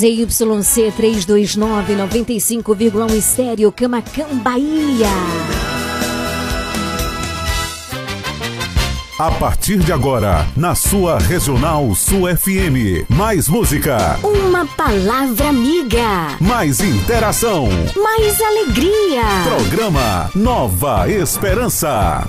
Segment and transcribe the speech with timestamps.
[0.00, 5.10] ZYC 329 95,1 estéreo Camacan Bahia.
[9.18, 13.04] A partir de agora, na sua Regional Sul FM.
[13.10, 16.34] Mais música, Uma palavra amiga.
[16.40, 17.68] mais interação.
[18.02, 19.22] Mais alegria.
[19.44, 22.26] Programa Nova Esperança.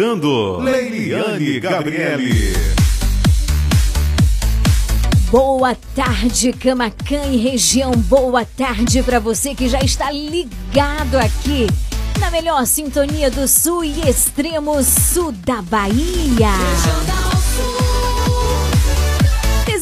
[0.00, 2.54] Comunicando, Leiliane Gabriele.
[5.30, 7.90] Boa tarde, Camacan e região.
[7.92, 11.66] Boa tarde para você que já está ligado aqui
[12.18, 16.48] na melhor sintonia do sul e extremo sul da Bahia.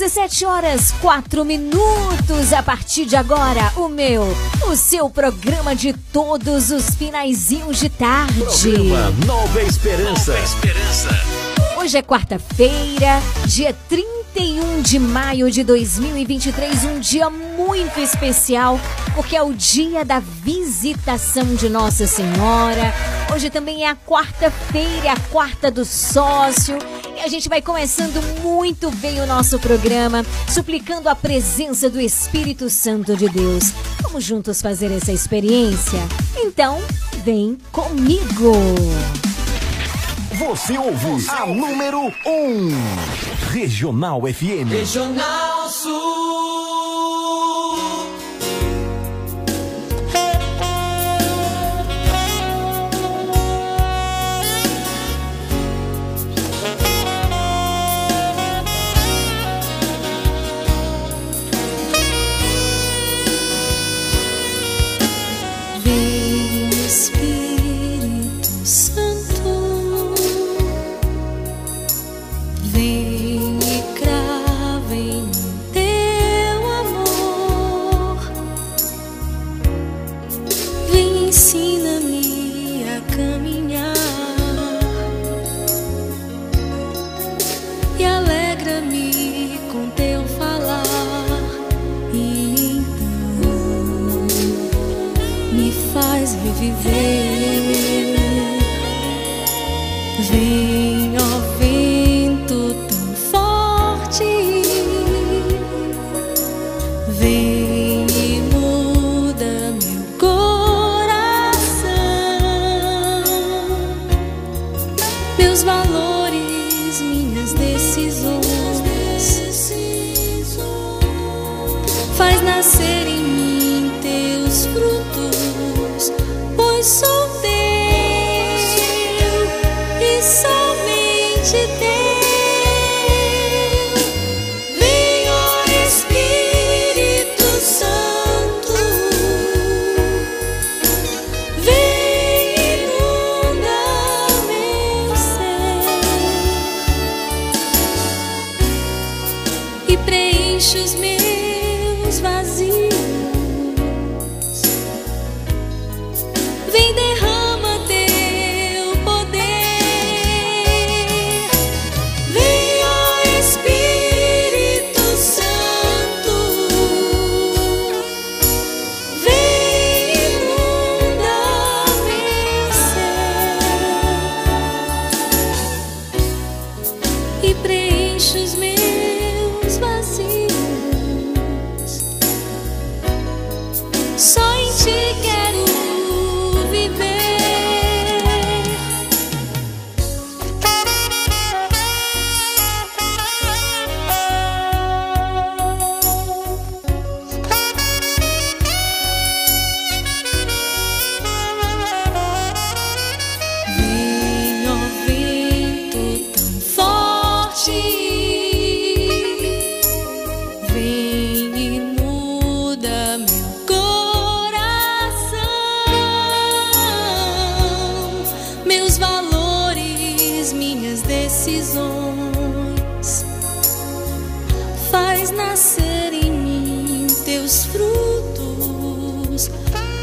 [0.09, 4.25] 17 horas 4 minutos a partir de agora, o meu,
[4.67, 8.41] o seu programa de todos os finaizinhos de tarde.
[8.41, 10.33] Programa Nova Esperança.
[10.33, 11.09] Nova Esperança.
[11.77, 18.81] Hoje é quarta-feira, dia 31 de maio de 2023, um dia muito especial,
[19.15, 22.95] porque é o dia da visitação de Nossa Senhora.
[23.31, 26.78] Hoje também é a quarta-feira, a quarta do sócio.
[27.18, 32.70] E a gente vai começando muito bem o nosso programa, suplicando a presença do Espírito
[32.70, 33.72] Santo de Deus.
[34.00, 35.98] Vamos juntos fazer essa experiência?
[36.36, 36.78] Então,
[37.24, 38.53] vem comigo!
[40.38, 42.10] Você ouve a número 1.
[42.24, 42.70] Um.
[43.50, 44.70] Regional FM.
[44.70, 46.97] Regional Sul.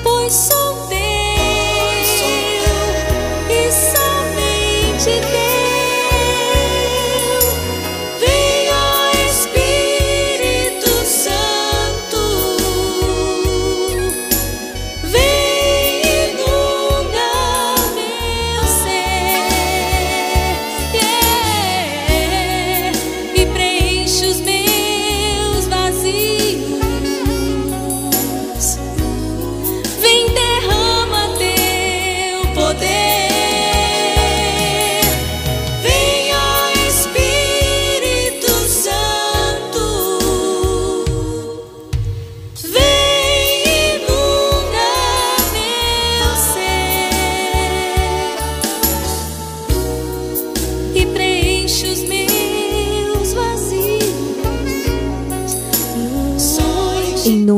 [0.04, 0.75] Pois sou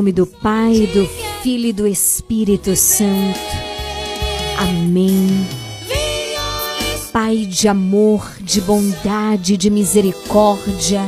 [0.08, 1.06] nome do Pai, do
[1.42, 3.40] Filho e do Espírito Santo.
[4.58, 5.46] Amém.
[7.12, 11.02] Pai de amor, de bondade, de misericórdia,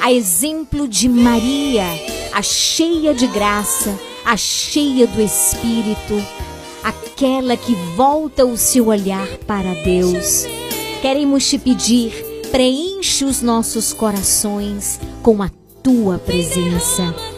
[0.00, 1.84] a exemplo de Maria,
[2.32, 6.22] a cheia de graça, a cheia do Espírito,
[6.82, 10.44] aquela que volta o seu olhar para Deus.
[11.00, 12.12] Queremos te pedir,
[12.50, 15.50] preenche os nossos corações com a
[15.82, 17.33] tua presença.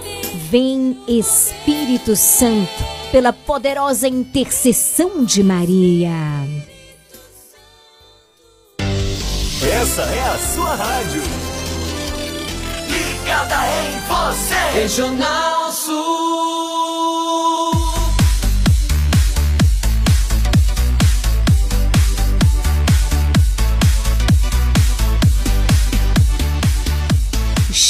[0.50, 6.12] Vem Espírito Santo, pela poderosa intercessão de Maria.
[8.78, 11.22] Essa é a sua rádio.
[12.88, 14.80] Ligada em você.
[14.80, 16.65] Regional Sul.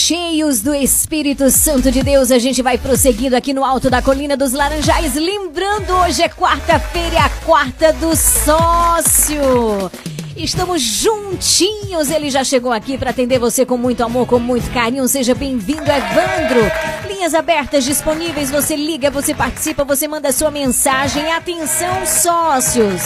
[0.07, 4.37] Cheios do Espírito Santo de Deus, a gente vai prosseguindo aqui no alto da Colina
[4.37, 5.17] dos Laranjais.
[5.17, 9.91] Lembrando, hoje é quarta-feira, é a quarta do sócio.
[10.37, 15.09] Estamos juntinhos, ele já chegou aqui para atender você com muito amor, com muito carinho.
[15.09, 16.61] Seja bem-vindo, Evandro.
[17.09, 21.33] Linhas abertas disponíveis, você liga, você participa, você manda sua mensagem.
[21.33, 23.03] Atenção, sócios.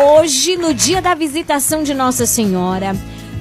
[0.00, 2.94] Hoje, no dia da visitação de Nossa Senhora,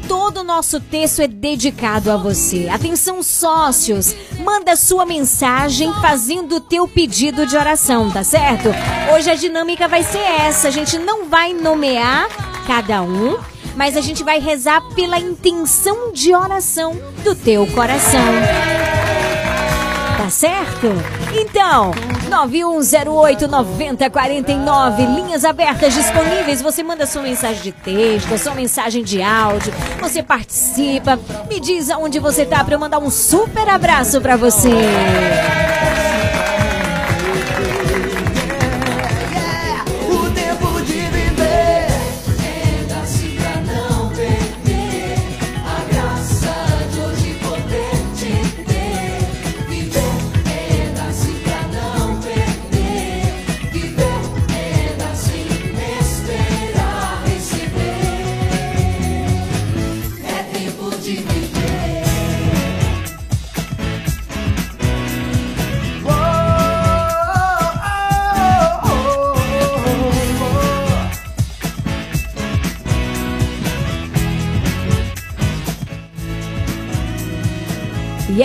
[0.09, 2.67] Todo o nosso texto é dedicado a você.
[2.67, 8.69] Atenção, sócios, manda sua mensagem fazendo o teu pedido de oração, tá certo?
[9.13, 10.67] Hoje a dinâmica vai ser essa.
[10.67, 12.27] A gente não vai nomear
[12.65, 13.37] cada um,
[13.75, 18.33] mas a gente vai rezar pela intenção de oração do teu coração.
[20.17, 20.87] Tá certo?
[21.31, 21.91] Então,
[22.29, 26.61] 9108-9049, linhas abertas disponíveis.
[26.61, 32.19] Você manda sua mensagem de texto, sua mensagem de áudio, você participa, me diz aonde
[32.19, 34.69] você tá pra eu mandar um super abraço pra você.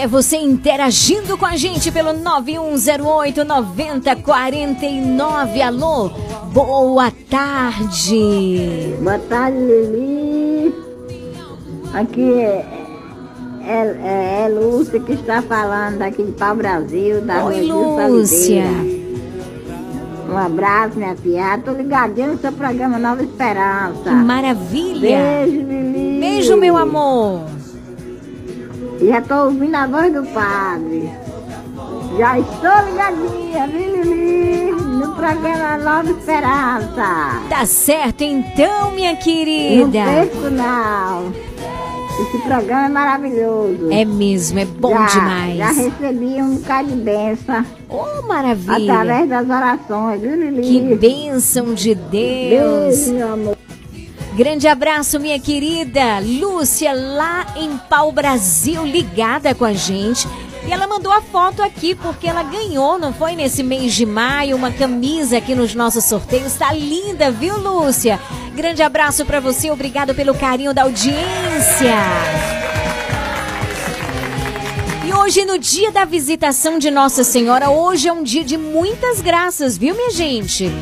[0.05, 5.63] É você interagindo com a gente pelo 9108 9049.
[5.63, 6.11] Alô,
[6.53, 8.95] boa tarde.
[9.03, 10.75] Boa tarde, Lili.
[11.95, 12.67] Aqui é,
[13.67, 18.67] é, é, é Lúcia que está falando aqui de Pau Brasil, da Oi, Lúcia.
[20.31, 21.59] Um abraço, minha filha.
[21.65, 24.03] Tô ligadinho no seu programa Nova Esperança.
[24.05, 25.47] Que maravilha.
[25.47, 26.21] Beijo, Lili.
[26.21, 27.54] Beijo, meu amor.
[29.01, 31.11] Já tô ouvindo a voz do padre.
[32.19, 34.71] Já estou ligadinha, viu, Lili?
[34.73, 37.41] No programa Nova Esperança.
[37.49, 40.05] Tá certo então, minha Não querida.
[40.05, 41.33] perco, não.
[42.21, 43.89] Esse programa é maravilhoso.
[43.91, 45.57] É mesmo, é bom já, demais.
[45.59, 48.93] Já recebi um bocado de benção Oh, maravilha.
[49.01, 50.63] através das orações, viu, Lili?
[50.63, 52.97] Que bênção de Deus.
[53.09, 53.54] Beijo, meu amor.
[54.35, 60.27] Grande abraço, minha querida Lúcia, lá em Pau Brasil, ligada com a gente.
[60.67, 64.57] E ela mandou a foto aqui porque ela ganhou, não foi nesse mês de maio,
[64.57, 66.55] uma camisa aqui nos nossos sorteios.
[66.55, 68.19] Tá linda, viu, Lúcia?
[68.57, 71.95] Grande abraço pra você, obrigado pelo carinho da audiência.
[75.07, 79.21] E hoje, no dia da visitação de Nossa Senhora, hoje é um dia de muitas
[79.21, 80.73] graças, viu, minha gente?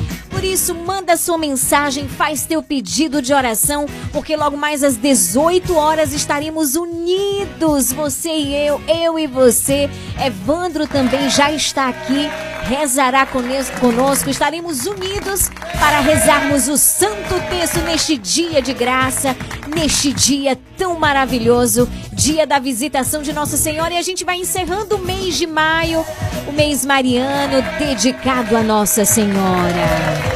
[0.43, 5.73] Por isso, manda sua mensagem, faz teu pedido de oração, porque logo mais às 18
[5.77, 9.89] horas estaremos unidos, você e eu, eu e você.
[10.21, 12.29] Evandro também já está aqui,
[12.65, 19.37] rezará conosco, estaremos unidos para rezarmos o Santo Texto neste dia de graça,
[19.73, 23.95] neste dia tão maravilhoso, dia da visitação de Nossa Senhora.
[23.95, 26.05] E a gente vai encerrando o mês de maio,
[26.49, 30.32] o mês mariano, dedicado a Nossa Senhora.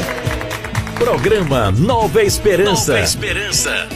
[0.98, 2.92] Programa Nova Esperança.
[2.94, 3.88] Nova Esperança.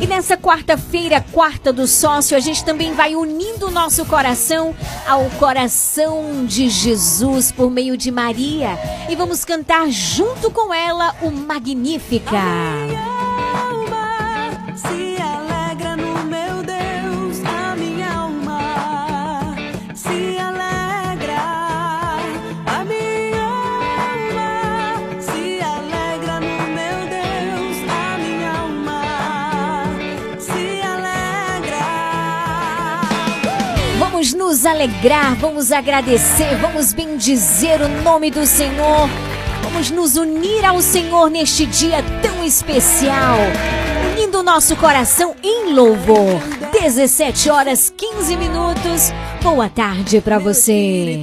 [0.00, 4.72] E nessa quarta-feira, quarta do sócio, a gente também vai unindo o nosso coração
[5.04, 8.78] ao coração de Jesus por meio de Maria.
[9.10, 12.38] E vamos cantar junto com ela o Magnífica.
[13.52, 15.13] alma se
[34.54, 39.10] Vamos alegrar, vamos agradecer, vamos bendizer o nome do Senhor.
[39.64, 43.36] Vamos nos unir ao Senhor neste dia tão especial,
[44.12, 46.40] unindo o nosso coração em louvor.
[46.70, 49.12] 17 horas 15 minutos.
[49.42, 51.20] Boa tarde para você.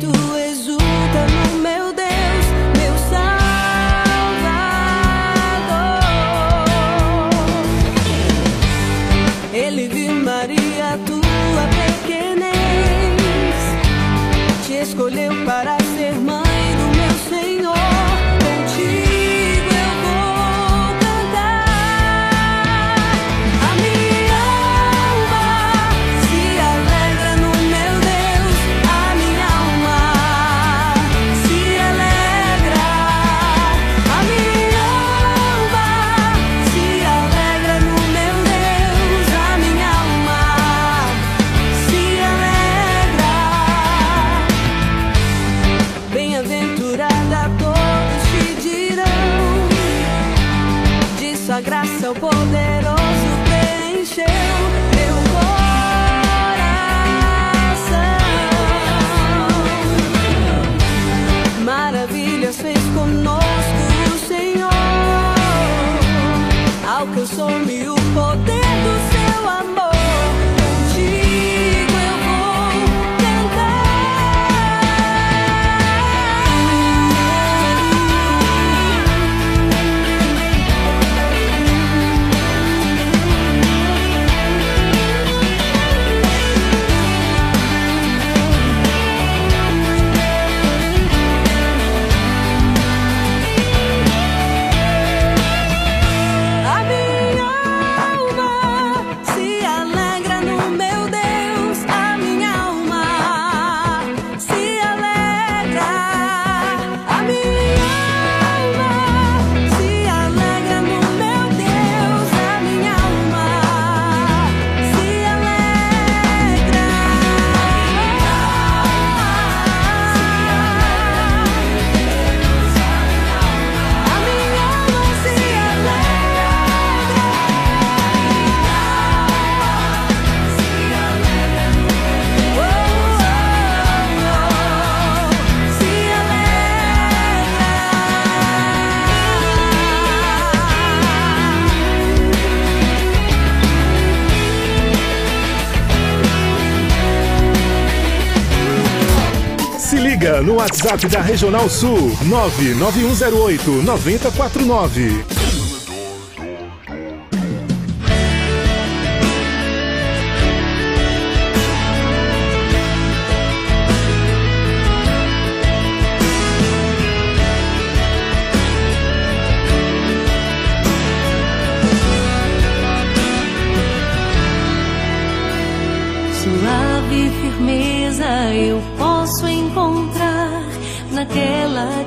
[150.61, 155.40] WhatsApp da Regional Sul 99108 9049.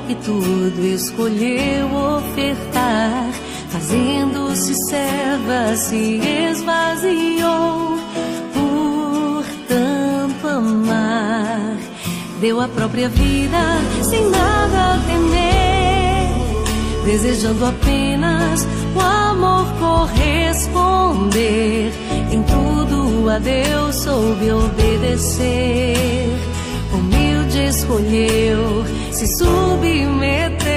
[0.07, 1.87] Que tudo escolheu
[2.17, 3.29] ofertar,
[3.69, 7.97] fazendo-se serva, se esvaziou
[8.53, 11.75] por tanto amar.
[12.39, 13.57] Deu a própria vida
[14.03, 16.29] sem nada temer,
[17.05, 21.91] desejando apenas o amor corresponder.
[22.31, 25.97] Em tudo a Deus soube obedecer.
[26.93, 30.75] Humilde escolheu se submeter.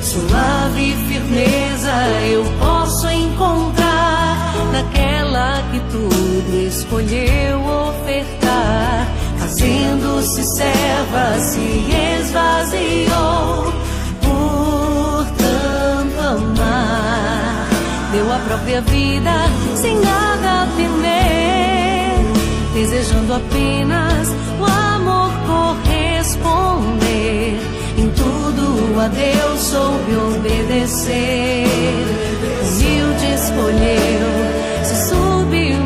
[0.00, 1.92] Suave firmeza
[2.26, 9.06] eu posso encontrar naquela que tudo escolheu ofertar.
[9.38, 11.84] Fazendo-se serva, se
[12.18, 13.74] esvaziou
[14.22, 17.68] por tanto amar.
[18.10, 19.32] Deu a própria vida
[19.74, 22.24] sem nada temer,
[22.72, 24.45] desejando apenas
[29.00, 31.66] a Deus soube obedecer.
[32.62, 35.85] Humilde escolheu se submeter.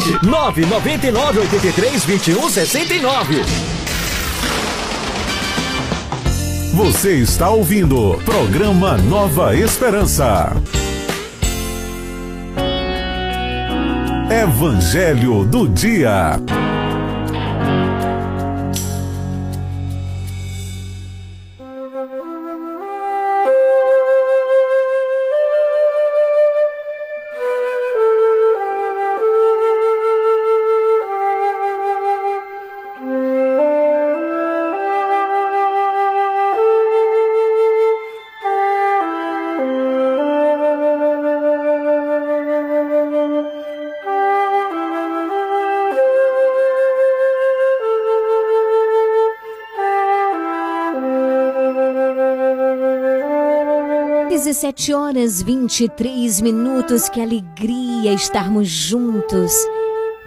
[0.00, 0.26] Gente!
[0.26, 3.42] 999 83 21 69.
[6.74, 10.52] Você está ouvindo programa Nova Esperança.
[14.30, 16.38] Evangelho do Dia.
[54.58, 59.52] 17 horas 23 minutos, que alegria estarmos juntos.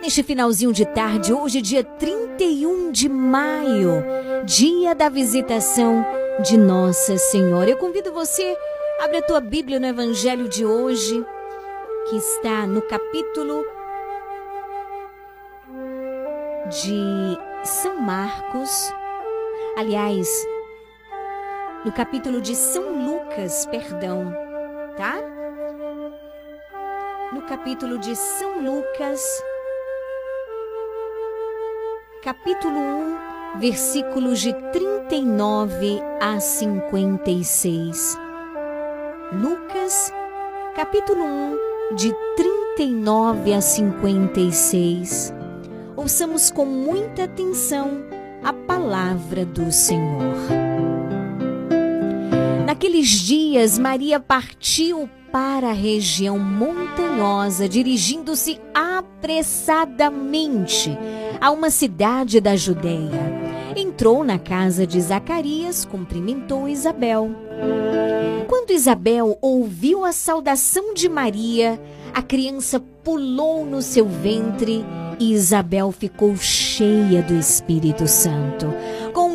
[0.02, 3.92] Neste finalzinho de tarde, hoje, dia 31 de maio,
[4.46, 6.06] dia da visitação
[6.46, 7.70] de Nossa Senhora.
[7.70, 8.56] Eu convido você,
[9.04, 11.26] abre a tua Bíblia no Evangelho de hoje,
[12.10, 13.66] que está no capítulo
[16.70, 18.94] de São Marcos.
[19.76, 20.26] Aliás,
[21.84, 24.32] no capítulo de São Lucas, perdão,
[24.96, 25.16] tá?
[27.34, 29.44] No capítulo de São Lucas,
[32.24, 38.18] capítulo 1, versículos de 39 a 56.
[39.34, 40.14] Lucas,
[40.76, 42.14] capítulo 1, de
[42.78, 45.34] 39 a 56.
[45.96, 48.04] Ouçamos com muita atenção
[48.44, 50.71] a palavra do Senhor.
[52.72, 60.98] Naqueles dias, Maria partiu para a região montanhosa, dirigindo-se apressadamente
[61.42, 63.42] a uma cidade da Judéia.
[63.76, 67.30] Entrou na casa de Zacarias, cumprimentou Isabel.
[68.48, 71.78] Quando Isabel ouviu a saudação de Maria,
[72.14, 74.86] a criança pulou no seu ventre
[75.20, 78.68] e Isabel ficou cheia do Espírito Santo.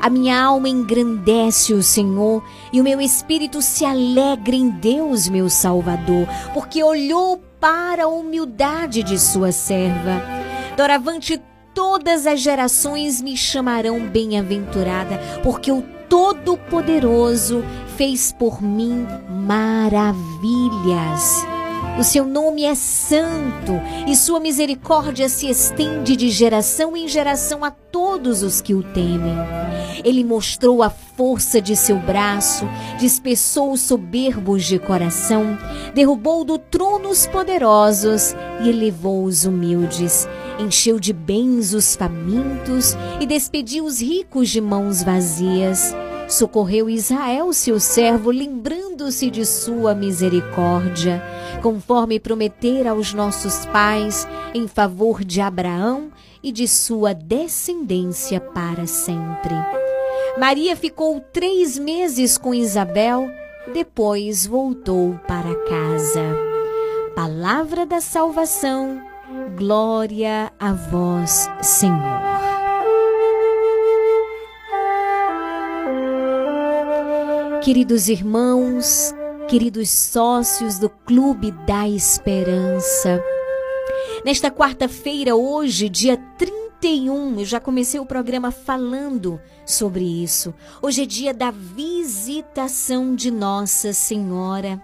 [0.00, 5.50] A minha alma engrandece o Senhor e o meu espírito se alegra em Deus, meu
[5.50, 10.22] Salvador, porque olhou para a humildade de sua serva.
[10.76, 11.40] Doravante
[11.74, 17.62] todas as gerações me chamarão bem-aventurada, porque o Todo-Poderoso
[17.96, 19.06] fez por mim
[19.46, 21.44] maravilhas.
[22.00, 23.72] O seu nome é santo
[24.06, 29.36] e sua misericórdia se estende de geração em geração a todos os que o temem.
[30.02, 32.66] Ele mostrou a força de seu braço,
[32.98, 35.58] dispersou os soberbos de coração,
[35.94, 40.26] derrubou do trono os poderosos e elevou os humildes.
[40.58, 45.94] Encheu de bens os famintos e despediu os ricos de mãos vazias.
[46.30, 51.20] Socorreu Israel, seu servo, lembrando-se de sua misericórdia,
[51.60, 59.54] conforme prometera aos nossos pais, em favor de Abraão e de sua descendência para sempre.
[60.38, 63.28] Maria ficou três meses com Isabel,
[63.74, 66.22] depois voltou para casa.
[67.16, 69.02] Palavra da salvação,
[69.56, 72.29] glória a vós, Senhor.
[77.62, 79.14] Queridos irmãos,
[79.46, 83.22] queridos sócios do Clube da Esperança,
[84.24, 90.54] nesta quarta-feira, hoje, dia 31, eu já comecei o programa falando sobre isso.
[90.80, 94.82] Hoje é dia da visitação de Nossa Senhora.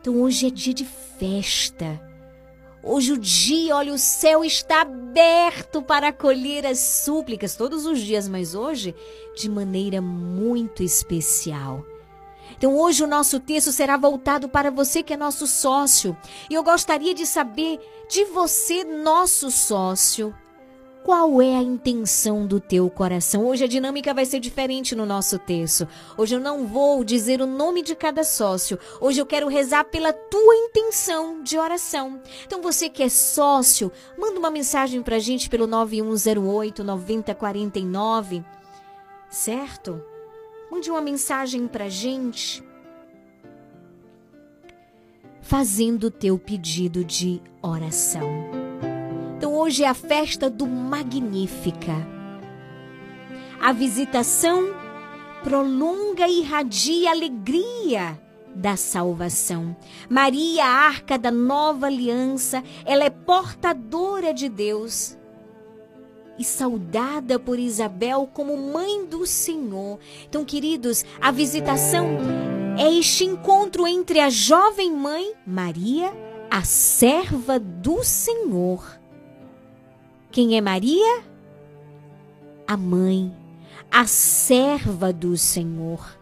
[0.00, 2.07] Então, hoje é dia de festa.
[2.90, 8.26] Hoje o dia, olha, o céu está aberto para acolher as súplicas todos os dias,
[8.26, 8.94] mas hoje
[9.36, 11.84] de maneira muito especial.
[12.56, 16.16] Então hoje o nosso texto será voltado para você que é nosso sócio.
[16.48, 20.34] E eu gostaria de saber de você, nosso sócio,
[21.08, 23.46] qual é a intenção do teu coração?
[23.46, 25.88] Hoje a dinâmica vai ser diferente no nosso texto.
[26.18, 28.78] Hoje eu não vou dizer o nome de cada sócio.
[29.00, 32.20] Hoje eu quero rezar pela tua intenção de oração.
[32.44, 38.44] Então você que é sócio, manda uma mensagem pra gente pelo 9108 9049.
[39.30, 40.04] Certo?
[40.70, 42.62] Mande uma mensagem pra gente
[45.40, 48.67] fazendo o teu pedido de oração.
[49.60, 51.92] Hoje é a festa do Magnífica.
[53.60, 54.72] A visitação
[55.42, 58.22] prolonga e irradia a alegria
[58.54, 59.76] da salvação.
[60.08, 65.18] Maria, a arca da nova aliança, ela é portadora de Deus
[66.38, 69.98] e saudada por Isabel como mãe do Senhor.
[70.28, 72.06] Então, queridos, a visitação
[72.78, 76.16] é este encontro entre a jovem mãe, Maria,
[76.48, 78.97] a serva do Senhor,
[80.38, 81.24] quem é Maria?
[82.64, 83.34] A mãe,
[83.90, 86.16] a serva do Senhor.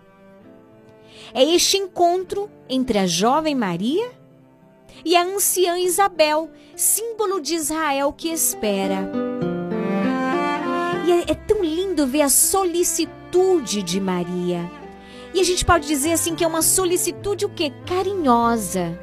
[1.34, 4.10] É este encontro entre a jovem Maria
[5.04, 9.12] e a anciã Isabel, símbolo de Israel que espera.
[11.06, 14.64] E é, é tão lindo ver a solicitude de Maria.
[15.34, 17.70] E a gente pode dizer assim que é uma solicitude o quê?
[17.86, 18.98] Carinhosa.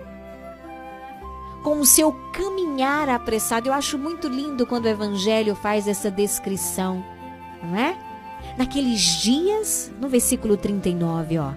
[1.63, 3.69] Com o seu caminhar apressado.
[3.69, 7.03] Eu acho muito lindo quando o evangelho faz essa descrição,
[7.63, 7.97] não é?
[8.57, 11.53] Naqueles dias, no versículo 39, ó.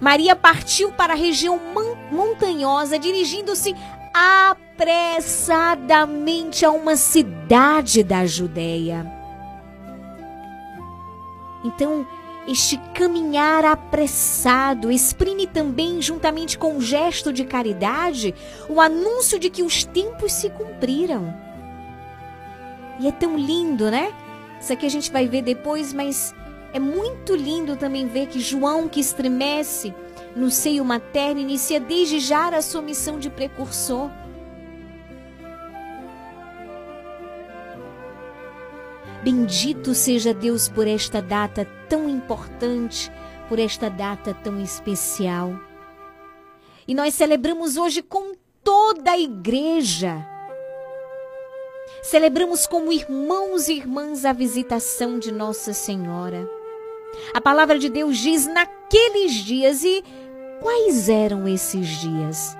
[0.00, 1.60] Maria partiu para a região
[2.10, 3.76] montanhosa, dirigindo-se
[4.14, 9.06] apressadamente a uma cidade da Judéia.
[11.62, 12.06] Então,
[12.48, 18.34] este caminhar apressado exprime também, juntamente com um gesto de caridade,
[18.68, 21.34] o anúncio de que os tempos se cumpriram.
[22.98, 24.12] E é tão lindo, né?
[24.60, 26.34] Isso aqui a gente vai ver depois, mas
[26.72, 29.94] é muito lindo também ver que João, que estremece
[30.36, 34.10] no seio materno, inicia desde já a sua missão de precursor.
[39.22, 43.10] Bendito seja Deus por esta data tão importante,
[43.48, 45.58] por esta data tão especial.
[46.88, 50.26] E nós celebramos hoje com toda a igreja
[52.02, 56.48] Celebramos como irmãos e irmãs a visitação de Nossa Senhora.
[57.34, 60.02] A palavra de Deus diz naqueles dias e
[60.60, 62.56] quais eram esses dias?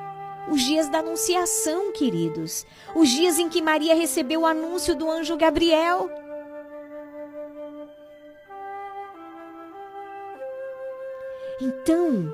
[0.50, 2.66] Os dias da anunciação, queridos.
[2.94, 6.10] Os dias em que Maria recebeu o anúncio do anjo Gabriel.
[11.60, 12.32] Então,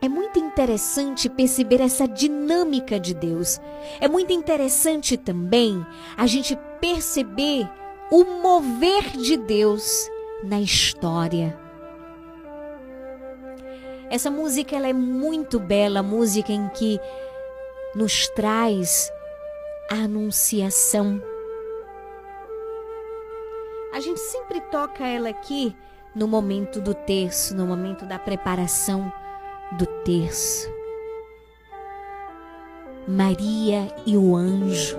[0.00, 3.60] é muito interessante perceber essa dinâmica de Deus.
[4.00, 5.84] É muito interessante também
[6.16, 7.68] a gente perceber
[8.10, 10.08] o mover de Deus
[10.42, 11.58] na história.
[14.08, 16.98] Essa música ela é muito bela, música em que
[17.94, 19.12] nos traz
[19.90, 21.22] a anunciação.
[23.92, 25.76] A gente sempre toca ela aqui
[26.14, 29.12] no momento do terço, no momento da preparação
[29.72, 30.68] do terço.
[33.06, 34.96] Maria e o anjo.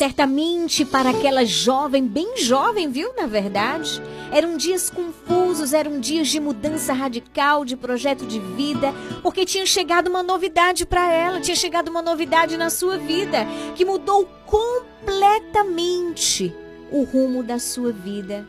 [0.00, 4.00] Certamente para aquela jovem, bem jovem, viu, na verdade,
[4.32, 10.08] eram dias confusos, eram dias de mudança radical, de projeto de vida, porque tinha chegado
[10.08, 16.50] uma novidade para ela, tinha chegado uma novidade na sua vida que mudou completamente
[16.90, 18.48] o rumo da sua vida.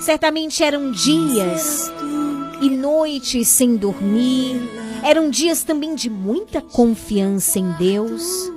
[0.00, 1.88] Certamente eram dias
[2.60, 4.60] e noites sem dormir,
[5.04, 8.52] eram dias também de muita confiança em Deus.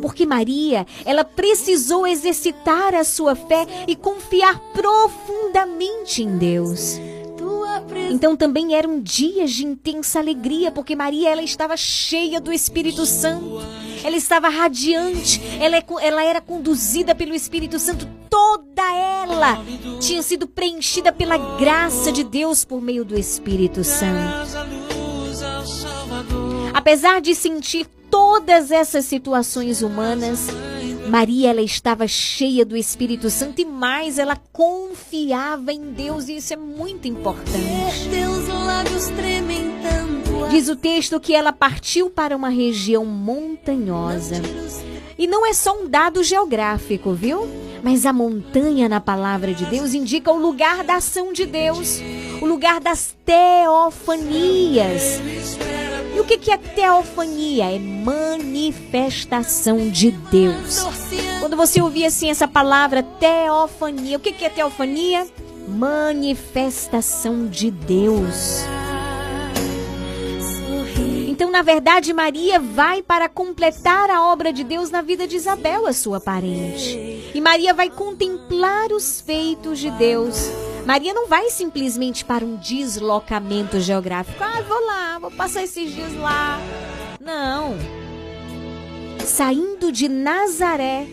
[0.00, 6.98] Porque Maria, ela precisou exercitar a sua fé e confiar profundamente em Deus.
[8.10, 13.60] Então também eram dias de intensa alegria, porque Maria ela estava cheia do Espírito Santo.
[14.02, 19.62] Ela estava radiante, ela, é ela era conduzida pelo Espírito Santo, toda ela
[20.00, 24.79] tinha sido preenchida pela graça de Deus por meio do Espírito Santo.
[26.80, 30.46] Apesar de sentir todas essas situações humanas,
[31.10, 36.54] Maria ela estava cheia do Espírito Santo e mais ela confiava em Deus e isso
[36.54, 37.52] é muito importante.
[40.50, 44.42] Diz o texto que ela partiu para uma região montanhosa.
[45.16, 47.48] E não é só um dado geográfico, viu?
[47.84, 52.00] Mas a montanha na palavra de Deus indica o lugar da ação de Deus,
[52.42, 55.20] o lugar das teofanias.
[56.14, 57.66] E o que é teofania?
[57.66, 60.84] É manifestação de Deus.
[61.38, 65.26] Quando você ouvir assim essa palavra teofania, o que é teofania?
[65.68, 68.64] Manifestação de Deus.
[71.40, 75.86] Então, na verdade, Maria vai para completar a obra de Deus na vida de Isabel,
[75.86, 77.30] a sua parente.
[77.34, 80.50] E Maria vai contemplar os feitos de Deus.
[80.84, 84.36] Maria não vai simplesmente para um deslocamento geográfico.
[84.44, 86.60] Ah, vou lá, vou passar esses dias lá.
[87.18, 87.74] Não.
[89.24, 91.06] Saindo de Nazaré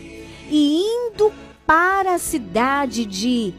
[0.50, 1.32] e indo
[1.66, 3.54] para a cidade de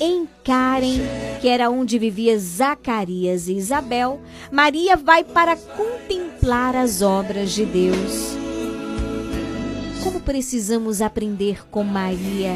[0.00, 1.00] em Karen,
[1.40, 8.36] que era onde vivia Zacarias e Isabel, Maria vai para contemplar as obras de Deus.
[10.02, 12.52] Como precisamos aprender com Maria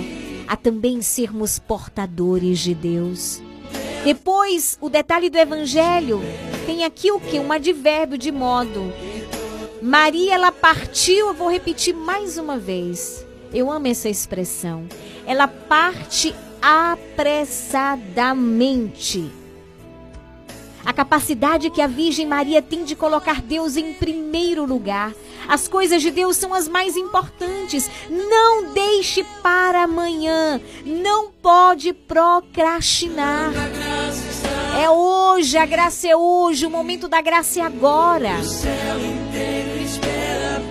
[0.47, 3.43] a também sermos portadores de Deus?
[4.05, 6.21] Depois, o detalhe do evangelho
[6.67, 7.39] tem aqui o que?
[7.39, 8.93] Um advérbio de modo.
[9.81, 13.27] Maria, ela partiu, eu vou repetir mais uma vez.
[13.53, 14.87] Eu amo essa expressão.
[15.27, 19.31] Ela parte apressadamente.
[20.85, 25.13] A capacidade que a Virgem Maria tem de colocar Deus em primeiro lugar.
[25.49, 27.89] As coisas de Deus são as mais importantes.
[28.09, 30.61] Não deixe para amanhã.
[30.85, 33.53] Não pode procrastinar.
[34.81, 38.31] É hoje, a graça é hoje, o momento da graça é agora.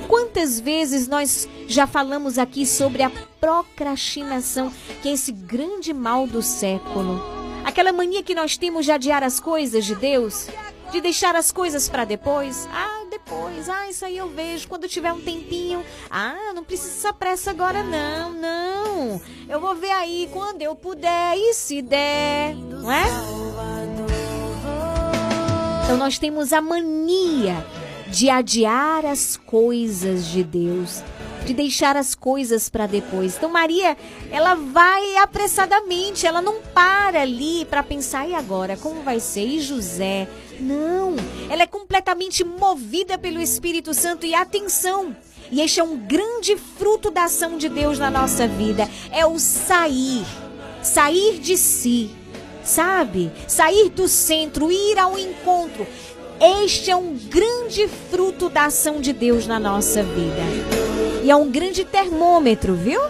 [0.08, 6.42] Quantas vezes nós já falamos aqui sobre a procrastinação, que é esse grande mal do
[6.42, 7.22] século?
[7.64, 10.48] Aquela mania que nós temos de adiar as coisas de Deus,
[10.92, 12.68] de deixar as coisas para depois.
[12.74, 13.70] Ah, depois.
[13.70, 15.84] Ah, isso aí eu vejo quando tiver um tempinho.
[16.10, 19.22] Ah, não precisa pressa agora não, não.
[19.48, 23.04] Eu vou ver aí quando eu puder e se der, não é?
[25.91, 27.67] Então nós temos a mania
[28.08, 31.04] de adiar as coisas de Deus,
[31.45, 33.36] de deixar as coisas para depois.
[33.36, 33.97] Então Maria,
[34.32, 39.60] ela vai apressadamente, ela não para ali para pensar e agora como vai ser e
[39.60, 40.30] José.
[40.62, 41.13] Não,
[41.49, 45.13] ela é completamente movida pelo Espírito Santo e atenção.
[45.51, 49.38] E este é um grande fruto da ação de Deus na nossa vida, é o
[49.38, 50.25] sair,
[50.82, 52.10] sair de si,
[52.63, 53.32] sabe?
[53.47, 55.86] Sair do centro, ir ao encontro.
[56.63, 60.41] Este é um grande fruto da ação de Deus na nossa vida.
[61.24, 63.02] E é um grande termômetro, viu?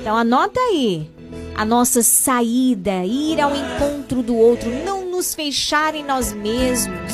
[0.00, 1.08] Então anota aí.
[1.54, 7.12] A nossa saída, ir ao encontro do outro, não nos fechar em nós mesmos.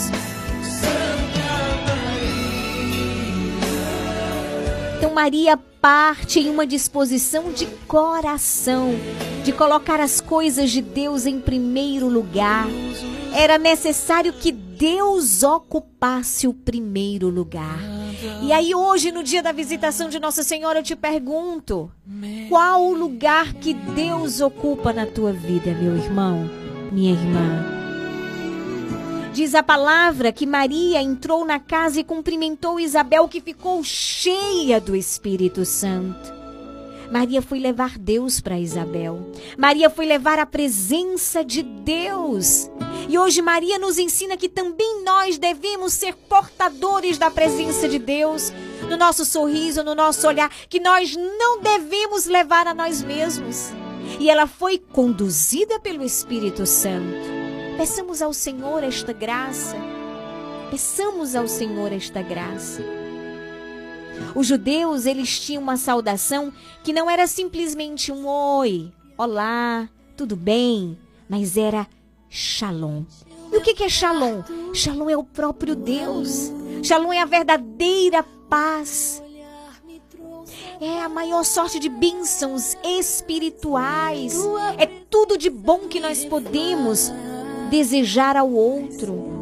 [5.16, 8.90] Maria parte em uma disposição de coração,
[9.42, 12.66] de colocar as coisas de Deus em primeiro lugar.
[13.34, 17.80] Era necessário que Deus ocupasse o primeiro lugar.
[18.42, 21.90] E aí hoje, no dia da visitação de Nossa Senhora, eu te pergunto:
[22.50, 26.46] qual o lugar que Deus ocupa na tua vida, meu irmão,
[26.92, 27.85] minha irmã?
[29.36, 34.96] Diz a palavra que Maria entrou na casa e cumprimentou Isabel, que ficou cheia do
[34.96, 36.32] Espírito Santo.
[37.12, 39.30] Maria foi levar Deus para Isabel.
[39.58, 42.70] Maria foi levar a presença de Deus.
[43.10, 48.50] E hoje Maria nos ensina que também nós devemos ser portadores da presença de Deus
[48.88, 53.68] no nosso sorriso, no nosso olhar, que nós não devemos levar a nós mesmos.
[54.18, 57.45] E ela foi conduzida pelo Espírito Santo.
[57.76, 59.76] Peçamos ao Senhor esta graça.
[60.70, 62.82] Peçamos ao Senhor esta graça.
[64.34, 66.50] Os judeus, eles tinham uma saudação
[66.82, 70.98] que não era simplesmente um oi, olá, tudo bem,
[71.28, 71.86] mas era
[72.30, 73.04] shalom.
[73.52, 74.42] E o que é shalom?
[74.72, 76.50] Shalom é o próprio Deus.
[76.82, 79.22] Shalom é a verdadeira paz.
[80.80, 84.34] É a maior sorte de bênçãos espirituais.
[84.78, 87.12] É tudo de bom que nós podemos
[87.66, 89.36] desejar ao outro.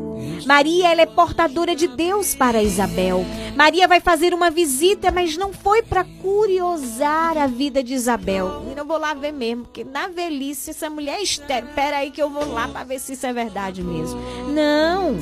[0.47, 3.25] Maria, ela é portadora de Deus para Isabel.
[3.57, 8.65] Maria vai fazer uma visita, mas não foi para curiosar a vida de Isabel.
[8.77, 11.69] Eu vou lá ver mesmo, porque na velhice essa mulher é estéreo.
[11.75, 14.21] Pera aí que eu vou lá para ver se isso é verdade mesmo.
[14.53, 15.17] Não.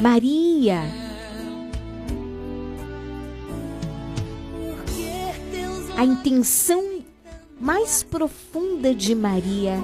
[0.00, 0.82] Maria.
[5.96, 6.93] A intenção
[7.64, 9.82] mais profunda de Maria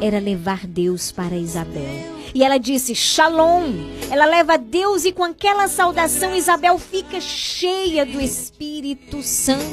[0.00, 2.12] era levar Deus para Isabel.
[2.32, 3.72] E ela disse: Shalom.
[4.08, 9.64] Ela leva Deus e com aquela saudação Isabel fica cheia do Espírito Santo.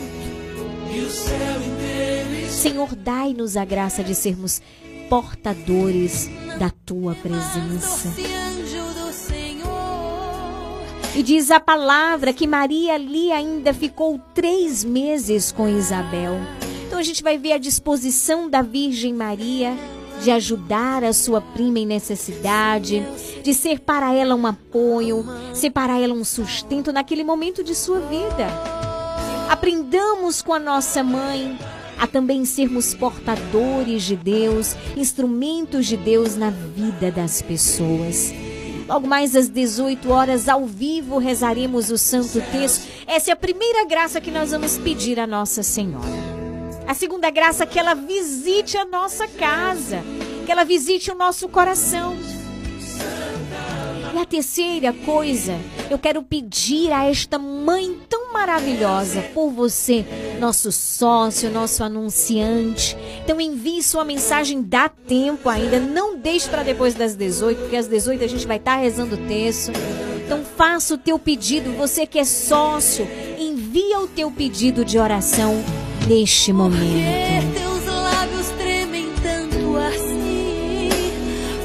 [2.49, 4.59] Senhor, dai-nos a graça de sermos
[5.07, 6.27] portadores
[6.57, 8.09] da tua presença.
[11.15, 16.39] E diz a palavra que Maria ali ainda ficou três meses com Isabel.
[16.89, 19.77] Então a gente vai ver a disposição da Virgem Maria
[20.23, 23.05] de ajudar a sua prima em necessidade,
[23.43, 25.23] de ser para ela um apoio,
[25.53, 28.47] ser para ela um sustento naquele momento de sua vida.
[29.47, 31.59] Aprendamos com a nossa mãe
[31.99, 38.33] a também sermos portadores de Deus, instrumentos de Deus na vida das pessoas.
[38.87, 42.87] Logo mais às 18 horas, ao vivo, rezaremos o Santo Texto.
[43.05, 46.38] Essa é a primeira graça que nós vamos pedir a Nossa Senhora.
[46.89, 50.01] A segunda graça é que ela visite a nossa casa,
[50.43, 52.17] que ela visite o nosso coração.
[54.11, 55.55] E a terceira coisa,
[55.87, 60.03] eu quero pedir a esta mãe tão maravilhosa por você,
[60.39, 62.97] nosso sócio, nosso anunciante.
[63.23, 67.87] Então envie sua mensagem, dá tempo ainda, não deixe para depois das 18, porque às
[67.87, 69.71] 18 a gente vai estar tá rezando o texto.
[70.25, 75.63] Então faça o teu pedido, você que é sócio, envia o teu pedido de oração
[76.08, 77.54] neste momento.
[77.54, 80.89] teus lábios tremem tanto assim?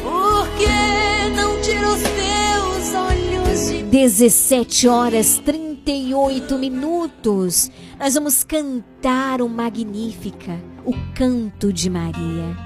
[0.02, 7.70] Porque não tira os teus olhos de 17 horas 38 minutos.
[7.98, 12.56] Nós vamos cantar o Magnífica, o canto de Maria.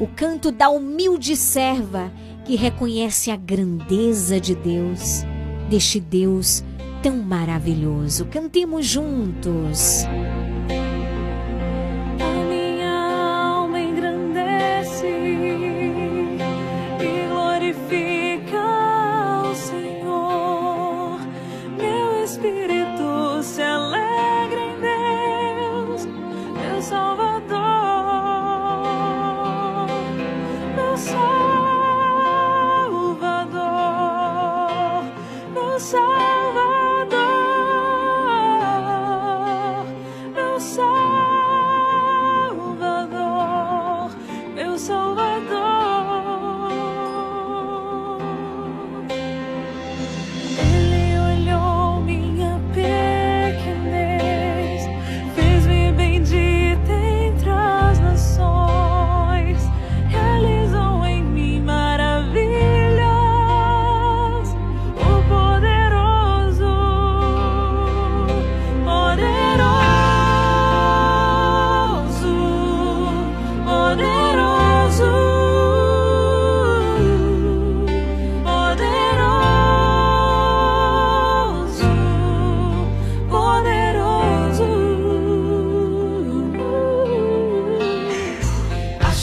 [0.00, 2.12] O canto da humilde serva
[2.44, 5.24] que reconhece a grandeza de Deus,
[5.70, 6.64] deste Deus
[7.02, 8.26] tão maravilhoso.
[8.26, 10.04] Cantemos juntos.
[10.04, 10.41] A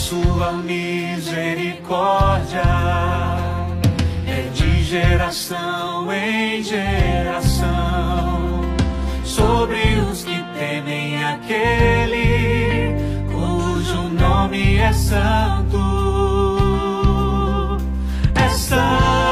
[0.10, 2.64] sua misericórdia.
[4.26, 7.70] É de geração em geração.
[9.24, 12.96] Sobre os que temem aquele
[13.32, 15.78] cujo nome é santo.
[18.34, 19.29] É santo,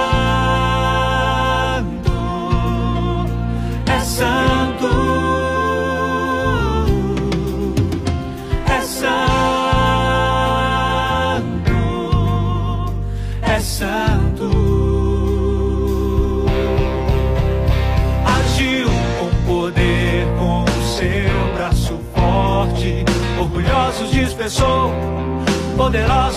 [25.78, 26.37] poderosos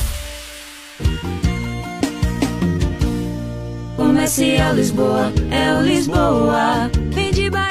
[4.21, 6.91] Comercial Lisboa, é o Lisboa.
[7.11, 7.70] Economia numa boa.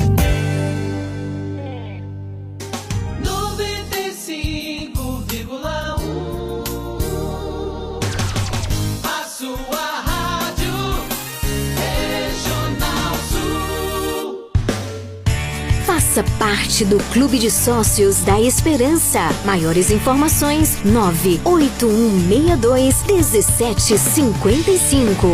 [16.21, 19.21] Faça parte do Clube de Sócios da Esperança.
[19.43, 25.27] Maiores informações: 98162 1755.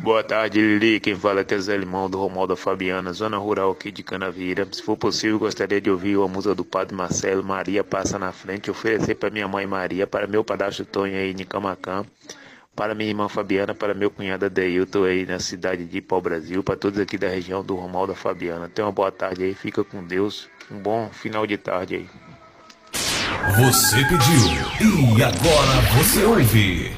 [0.00, 1.00] Boa tarde, Lili.
[1.00, 4.68] Quem fala é Zé Limão, do Romualdo Fabiana, zona rural aqui de Canavira.
[4.70, 8.70] Se for possível, gostaria de ouvir a música do Padre Marcelo, Maria Passa na Frente,
[8.70, 12.04] oferecer para minha mãe Maria, para meu padastro Tonho aí em Camacan,
[12.80, 16.76] para minha irmã Fabiana, para meu cunhado Adeilton aí na cidade de Pau Brasil, para
[16.76, 18.70] todos aqui da região do Romualdo Fabiana.
[18.70, 20.48] Tenha uma boa tarde aí, fica com Deus.
[20.70, 22.08] Um bom final de tarde aí.
[23.58, 26.90] Você pediu e agora você ouve.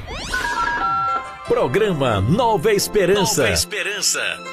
[1.45, 3.41] Programa Nova Esperança.
[3.41, 4.52] Nova Esperança.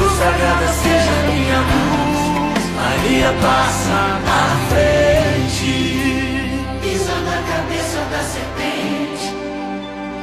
[0.00, 5.74] Cruz sagrada seja minha luz, Maria passa à frente.
[6.80, 9.28] Pisa na cabeça da serpente,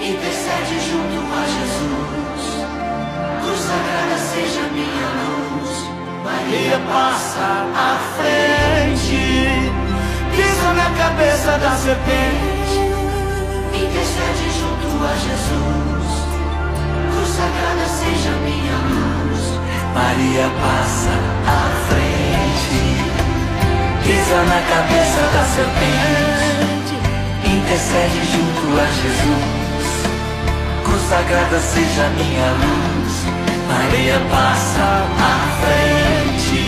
[0.02, 2.44] intercede junto a Jesus.
[3.44, 5.70] Cruz sagrada seja minha luz,
[6.26, 9.22] Maria passa à frente.
[10.36, 12.80] Pisa na cabeça da serpente,
[13.76, 15.97] intercede junto a Jesus.
[17.38, 19.44] Sagrada seja minha luz,
[19.94, 21.14] Maria passa
[21.46, 22.82] à frente.
[24.02, 26.96] Pisa na cabeça da serpente,
[27.46, 29.86] intercede junto a Jesus.
[30.84, 33.14] Cruz sagrada seja minha luz,
[33.68, 36.60] Maria passa à frente.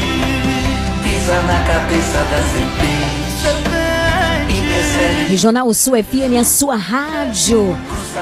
[1.01, 3.49] Pisa na cabeça da serpente,
[4.53, 7.75] intercede Regional Sul FM, a sua rádio.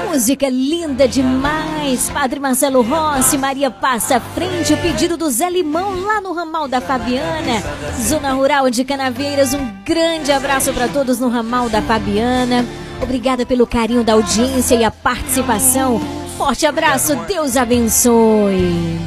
[0.06, 2.10] Música linda demais.
[2.10, 4.72] Padre Marcelo Rossi, Maria passa à frente.
[4.72, 7.62] O pedido do Zé Limão lá no ramal da Fabiana,
[8.00, 9.54] Zona Rural de Canaveiras.
[9.54, 12.64] Um grande abraço para todos no ramal da Fabiana.
[13.02, 16.00] Obrigada pelo carinho da audiência e a participação.
[16.36, 18.98] Forte abraço, Deus abençoe.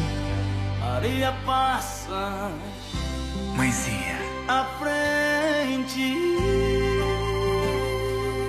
[0.79, 2.51] Maria passa
[3.55, 4.17] Mãezinha,
[4.47, 6.17] à frente.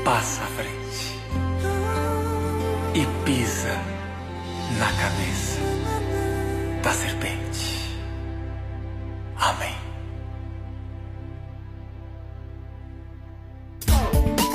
[0.04, 0.81] passa à frente
[2.94, 3.78] e pisa
[4.78, 5.60] na cabeça
[6.82, 7.96] da serpente.
[9.38, 9.74] Amém.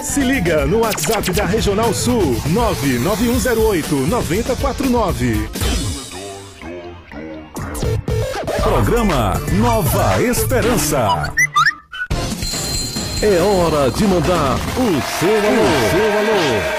[0.03, 5.49] Se liga no WhatsApp da Regional Sul 99108 9049.
[8.61, 11.33] Programa Nova Esperança.
[13.21, 15.89] É hora de mandar o seu alô.
[15.91, 16.76] Seu alô.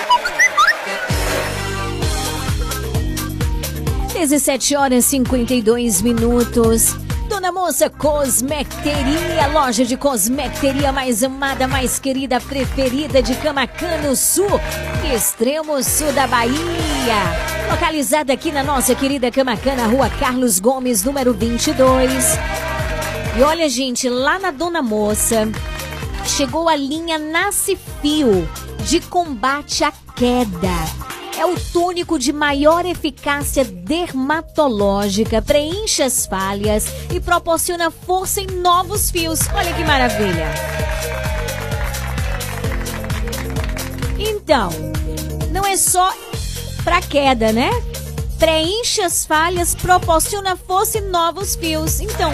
[4.18, 6.96] 17 horas e 52 minutos.
[7.28, 14.60] Dona Moça Cosmecteria, loja de cosmecteria mais amada, mais querida, preferida de Camacano Sul,
[15.14, 16.50] extremo sul da Bahia.
[17.70, 22.10] Localizada aqui na nossa querida Camacana, Rua Carlos Gomes, número 22.
[23.38, 25.48] E olha, gente, lá na Dona Moça,
[26.24, 28.48] chegou a linha Nasce Fio
[28.80, 31.17] de combate à queda.
[31.38, 39.08] É o tônico de maior eficácia dermatológica, preenche as falhas e proporciona força em novos
[39.08, 39.38] fios.
[39.54, 40.48] Olha que maravilha!
[44.18, 44.70] Então,
[45.52, 46.12] não é só
[46.82, 47.70] pra queda, né?
[48.38, 52.00] Preenche as falhas, proporciona força e novos fios.
[52.00, 52.30] Então,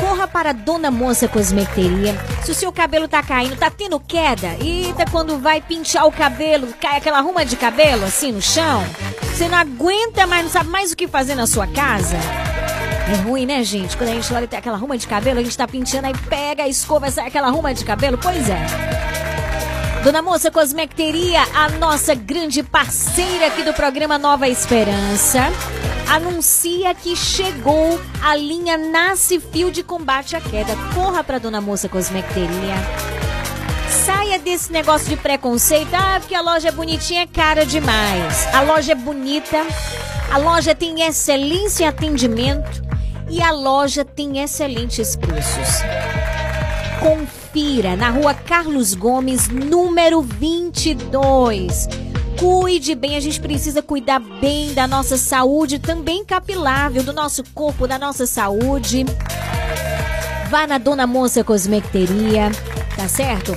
[0.00, 2.14] corra para Dona Moça Cosmeteria.
[2.44, 6.68] Se o seu cabelo tá caindo, tá tendo queda, eita, quando vai pinchar o cabelo,
[6.80, 8.84] cai aquela ruma de cabelo assim no chão,
[9.20, 12.16] você não aguenta mais, não sabe mais o que fazer na sua casa.
[13.10, 13.96] É ruim, né, gente?
[13.96, 16.14] Quando a gente olha e tem aquela ruma de cabelo, a gente tá pinchando, aí
[16.28, 18.18] pega a escova, sai aquela ruma de cabelo.
[18.18, 19.27] Pois é.
[20.08, 25.40] Dona Moça Cosmecteria, a nossa grande parceira aqui do programa Nova Esperança,
[26.08, 30.72] anuncia que chegou a linha Nasce Fio de Combate à Queda.
[30.94, 32.74] Corra para Dona Moça Cosmecteria.
[34.06, 35.92] Saia desse negócio de preconceito.
[35.92, 38.46] Ah, porque a loja é bonitinha, é cara demais.
[38.54, 39.58] A loja é bonita,
[40.32, 42.82] a loja tem excelência em atendimento
[43.28, 45.82] e a loja tem excelentes preços.
[46.98, 47.37] Confia
[47.96, 51.88] Na rua Carlos Gomes, número 22.
[52.38, 57.02] Cuide bem, a gente precisa cuidar bem da nossa saúde, também capilar, viu?
[57.02, 59.06] Do nosso corpo, da nossa saúde.
[60.50, 62.50] Vá na Dona Moça Cosmecteria,
[62.94, 63.56] tá certo?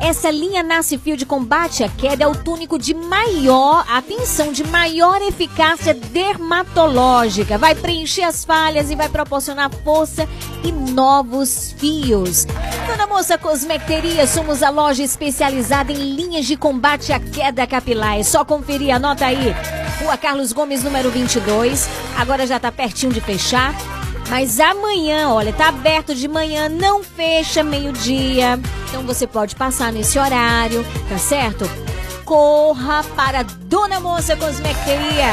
[0.00, 4.62] Essa linha Nasce Fio de combate à queda é o túnico de maior, atenção, de
[4.64, 7.58] maior eficácia dermatológica.
[7.58, 10.28] Vai preencher as falhas e vai proporcionar força
[10.62, 12.46] e novos fios.
[12.86, 18.18] Dona Moça Cosmecteria, somos a loja especializada em linhas de combate à queda capilar.
[18.18, 19.54] É só conferir, anota aí.
[20.00, 21.88] Rua Carlos Gomes, número 22.
[22.16, 23.74] Agora já tá pertinho de fechar.
[24.28, 28.58] Mas amanhã, olha, tá aberto de manhã, não fecha meio-dia.
[28.88, 31.64] Então você pode passar nesse horário, tá certo?
[32.24, 35.30] Corra para Dona Moça Cosmecteria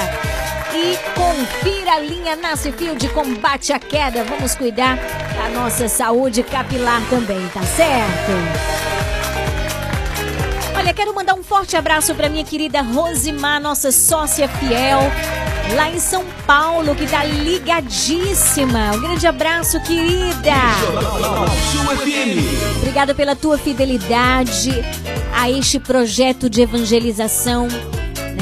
[0.75, 4.23] e confira a linha Nasce Fio de combate à queda.
[4.23, 4.97] Vamos cuidar
[5.35, 9.02] da nossa saúde capilar também, tá certo?
[10.83, 14.99] Olha, quero mandar um forte abraço para minha querida Rosimar, nossa sócia fiel
[15.77, 18.91] lá em São Paulo, que tá ligadíssima.
[18.91, 20.51] Um grande abraço, querida.
[22.79, 24.71] Obrigada pela tua fidelidade
[25.33, 27.69] a este projeto de evangelização.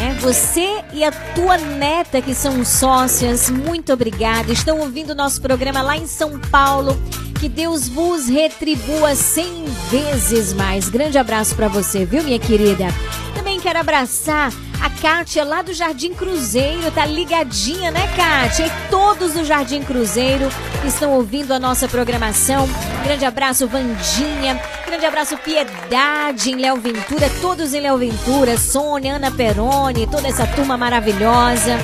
[0.02, 0.18] Né?
[0.20, 4.52] Você e a tua neta, que são sócias, muito obrigada.
[4.52, 7.00] Estão ouvindo nosso programa lá em São Paulo.
[7.40, 10.90] Que Deus vos retribua cem vezes mais.
[10.90, 12.88] Grande abraço para você, viu, minha querida?
[13.36, 18.66] Também quero abraçar a Kátia lá do Jardim Cruzeiro tá ligadinha, né, Kátia?
[18.66, 20.50] E todos do Jardim Cruzeiro
[20.84, 22.68] estão ouvindo a nossa programação.
[23.04, 24.60] Grande abraço, Vandinha.
[24.92, 27.32] Grande abraço, Piedade em Léo Ventura.
[27.40, 28.58] Todos em Léo Ventura.
[28.58, 31.78] Sônia, Ana Peroni, toda essa turma maravilhosa.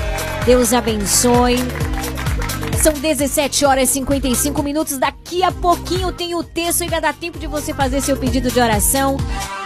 [0.46, 1.56] Deus abençoe.
[2.84, 4.98] São 17 horas e 55 minutos.
[4.98, 8.60] Daqui a pouquinho tem o texto, ainda dá tempo de você fazer seu pedido de
[8.60, 9.16] oração.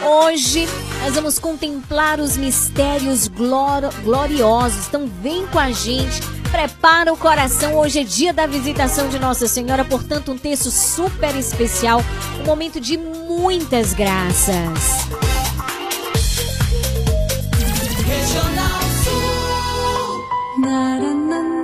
[0.05, 0.67] Hoje
[1.01, 4.87] nós vamos contemplar os mistérios glor gloriosos.
[4.87, 6.21] Então vem com a gente.
[6.51, 11.35] Prepara o coração, hoje é dia da visitação de Nossa Senhora, portanto, um texto super
[11.35, 12.01] especial,
[12.41, 15.07] um momento de muitas graças.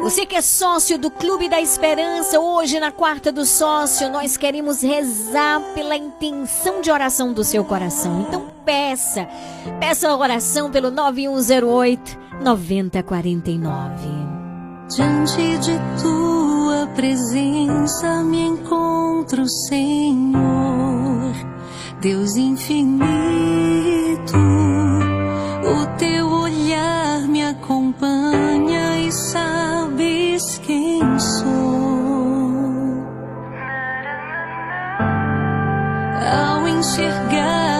[0.02, 4.82] Você que é sócio do Clube da Esperança, hoje na quarta do sócio, nós queremos
[4.82, 8.22] rezar pela intenção de oração do seu coração.
[8.22, 9.28] Então peça,
[9.82, 14.27] peça a oração pelo 9108 9049.
[14.90, 21.34] Diante de tua presença me encontro, Senhor,
[22.00, 23.04] Deus infinito,
[25.62, 31.48] o teu olhar me acompanha e sabes quem sou.
[36.32, 37.77] Ao enxergar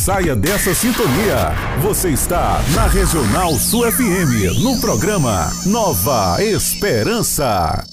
[0.00, 1.52] saia dessa sintonia.
[1.82, 7.84] Você está na Regional Sul FM, no programa Nova Esperança.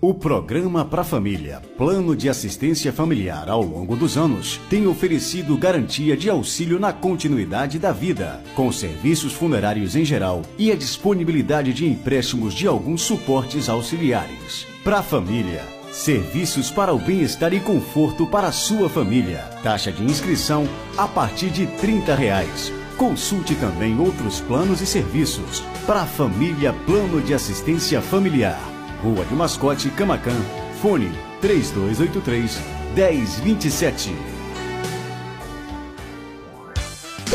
[0.00, 6.16] O programa Pra Família, Plano de Assistência Familiar ao longo dos anos, tem oferecido garantia
[6.16, 11.86] de auxílio na continuidade da vida, com serviços funerários em geral e a disponibilidade de
[11.86, 14.66] empréstimos de alguns suportes auxiliares.
[14.82, 19.48] Pra Família, Serviços para o bem-estar e conforto para a sua família.
[19.62, 22.72] Taxa de inscrição a partir de R$ reais.
[22.96, 28.60] Consulte também outros planos e serviços para a família Plano de Assistência Familiar.
[29.02, 30.40] Rua de Mascote, Camacan.
[30.80, 32.60] Fone 3283
[32.94, 34.33] 1027.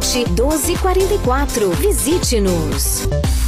[0.00, 1.70] 1244.
[1.70, 3.47] Visite-nos.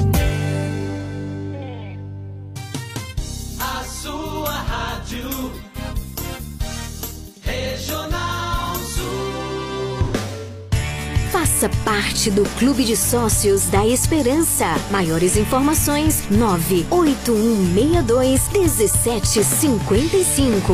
[11.61, 14.65] Faça parte do Clube de Sócios da Esperança.
[14.89, 20.73] Maiores informações: 98162 1755.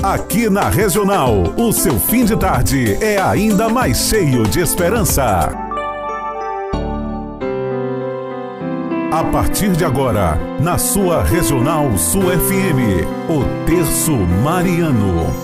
[0.00, 5.50] Aqui na Regional, o seu fim de tarde é ainda mais cheio de esperança.
[9.10, 14.12] A partir de agora, na sua Regional Sul FM, o Terço
[14.44, 15.43] Mariano.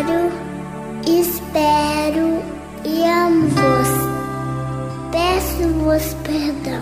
[1.19, 2.41] espero
[2.85, 3.91] e amo-vos.
[5.11, 6.81] Peço-vos perdão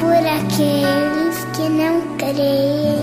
[0.00, 3.02] por aqueles que não creem,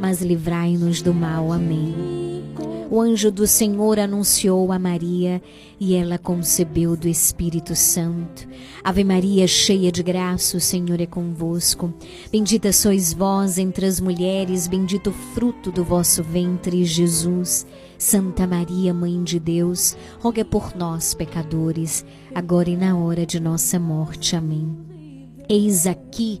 [0.00, 1.52] mas livrai-nos do mal.
[1.52, 2.28] Amém.
[2.90, 5.42] O anjo do Senhor anunciou a Maria
[5.78, 8.48] e ela concebeu do Espírito Santo.
[8.82, 11.92] Ave Maria, cheia de graça, o Senhor é convosco.
[12.32, 17.66] Bendita sois vós entre as mulheres, bendito o fruto do vosso ventre, Jesus.
[17.98, 23.78] Santa Maria, Mãe de Deus, roga por nós, pecadores, agora e na hora de nossa
[23.78, 24.34] morte.
[24.34, 24.78] Amém.
[25.46, 26.40] Eis aqui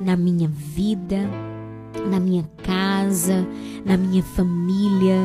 [0.00, 1.18] na minha vida,
[2.10, 3.46] na minha casa,
[3.84, 5.16] na minha família,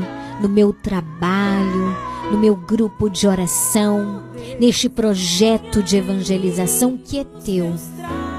[0.42, 1.96] no meu trabalho,
[2.32, 4.24] no meu grupo de oração,
[4.60, 7.74] neste projeto de evangelização que é teu,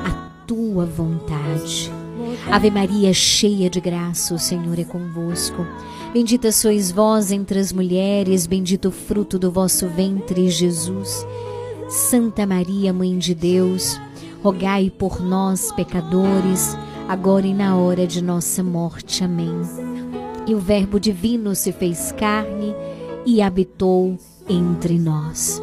[0.04, 0.10] a
[0.46, 1.90] tua vontade.
[2.50, 5.66] Ave Maria, cheia de graça, o Senhor é convosco.
[6.12, 11.26] Bendita sois vós entre as mulheres, bendito o fruto do vosso ventre, Jesus.
[11.88, 14.00] Santa Maria, Mãe de Deus,
[14.42, 16.76] rogai por nós, pecadores,
[17.08, 19.22] agora e na hora de nossa morte.
[19.24, 19.60] Amém.
[20.46, 22.74] E o Verbo divino se fez carne
[23.26, 24.18] e habitou
[24.48, 25.62] entre nós.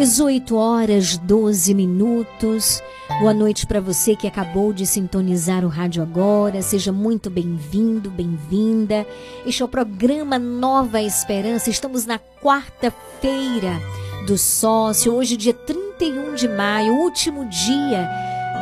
[0.00, 2.82] 18 horas 12 minutos.
[3.20, 6.62] Boa noite para você que acabou de sintonizar o rádio agora.
[6.62, 9.06] Seja muito bem-vindo, bem-vinda.
[9.44, 11.68] Este é o programa Nova Esperança.
[11.68, 13.78] Estamos na quarta-feira
[14.26, 18.08] do sócio, hoje, dia 31 de maio, último dia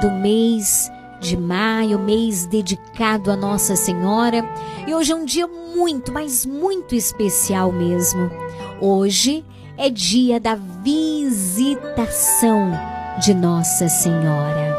[0.01, 0.91] do mês
[1.21, 4.45] de maio, mês dedicado a Nossa Senhora.
[4.89, 8.29] E hoje é um dia muito, mas muito especial mesmo.
[8.81, 9.45] Hoje
[9.79, 12.73] é dia da visitação
[13.23, 14.77] de Nossa Senhora.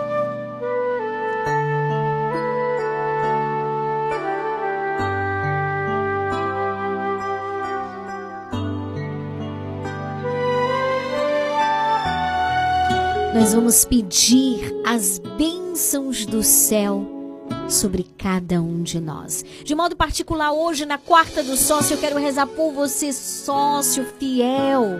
[13.34, 17.19] Nós vamos pedir as bênçãos do céu
[17.68, 19.44] sobre cada um de nós.
[19.64, 25.00] De modo particular, hoje, na quarta do sócio, eu quero rezar por você, sócio fiel.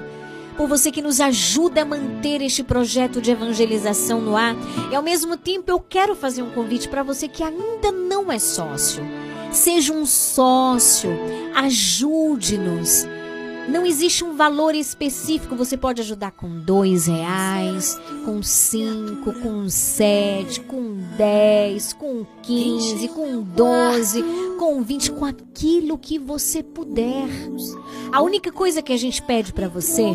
[0.58, 4.56] Por você que nos ajuda a manter este projeto de evangelização no ar.
[4.92, 8.38] E ao mesmo tempo, eu quero fazer um convite para você que ainda não é
[8.38, 9.04] sócio.
[9.52, 11.10] Seja um sócio,
[11.56, 13.08] ajude-nos
[13.70, 15.56] Não existe um valor específico.
[15.56, 23.42] Você pode ajudar com dois reais, com cinco, com sete, com dez, com quinze, com
[23.42, 24.24] doze,
[24.58, 27.28] com vinte, com aquilo que você puder.
[28.12, 30.14] A única coisa que a gente pede para você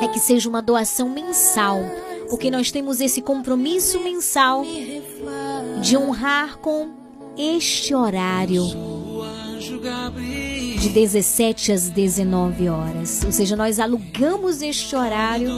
[0.00, 1.80] é que seja uma doação mensal,
[2.28, 4.64] porque nós temos esse compromisso mensal
[5.82, 6.90] de honrar com
[7.36, 8.62] este horário
[10.80, 13.20] de 17 às 19 horas.
[13.26, 15.50] Ou seja, nós alugamos este horário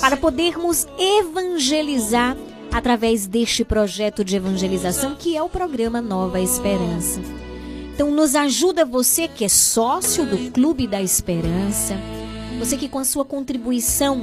[0.00, 2.34] para podermos evangelizar
[2.72, 7.20] através deste projeto de evangelização que é o programa Nova Esperança.
[7.94, 11.94] Então nos ajuda você que é sócio do Clube da Esperança,
[12.58, 14.22] você que com a sua contribuição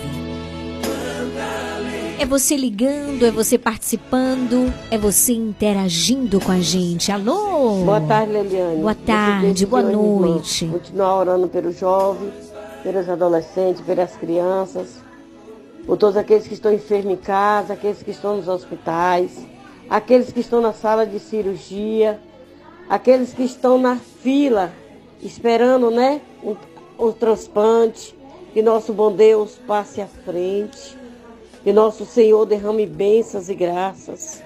[2.20, 7.10] É você ligando, é você participando, é você interagindo com a gente.
[7.10, 7.82] Alô?
[7.82, 8.82] Boa tarde, Leliane.
[8.82, 10.66] Boa tarde, boa noite.
[10.66, 12.52] Continuar orando pelos jovens,
[12.82, 14.98] pelos adolescentes, pelas crianças,
[15.86, 19.38] por todos aqueles que estão enfermos em casa, aqueles que estão nos hospitais,
[19.88, 22.20] aqueles que estão na sala de cirurgia,
[22.86, 24.70] aqueles que estão na fila
[25.22, 26.54] esperando, né, o,
[26.98, 28.14] o transplante.
[28.52, 30.99] Que nosso bom Deus passe à frente
[31.62, 34.42] que nosso Senhor derrame bênçãos e graças.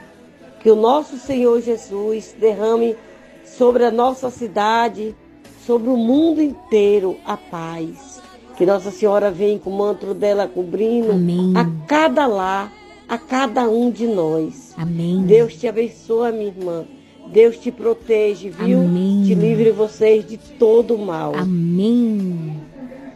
[0.60, 2.96] Que o nosso Senhor Jesus derrame
[3.44, 5.14] sobre a nossa cidade,
[5.66, 8.22] sobre o mundo inteiro a paz.
[8.56, 11.52] Que Nossa Senhora venha com o manto dela cobrindo Amém.
[11.56, 12.72] a cada lar,
[13.08, 14.72] a cada um de nós.
[14.76, 15.22] Amém.
[15.22, 16.84] Deus te abençoe, minha irmã.
[17.26, 18.80] Deus te protege, viu?
[18.80, 19.24] Amém.
[19.24, 21.34] Te livre vocês de todo o mal.
[21.34, 22.63] Amém.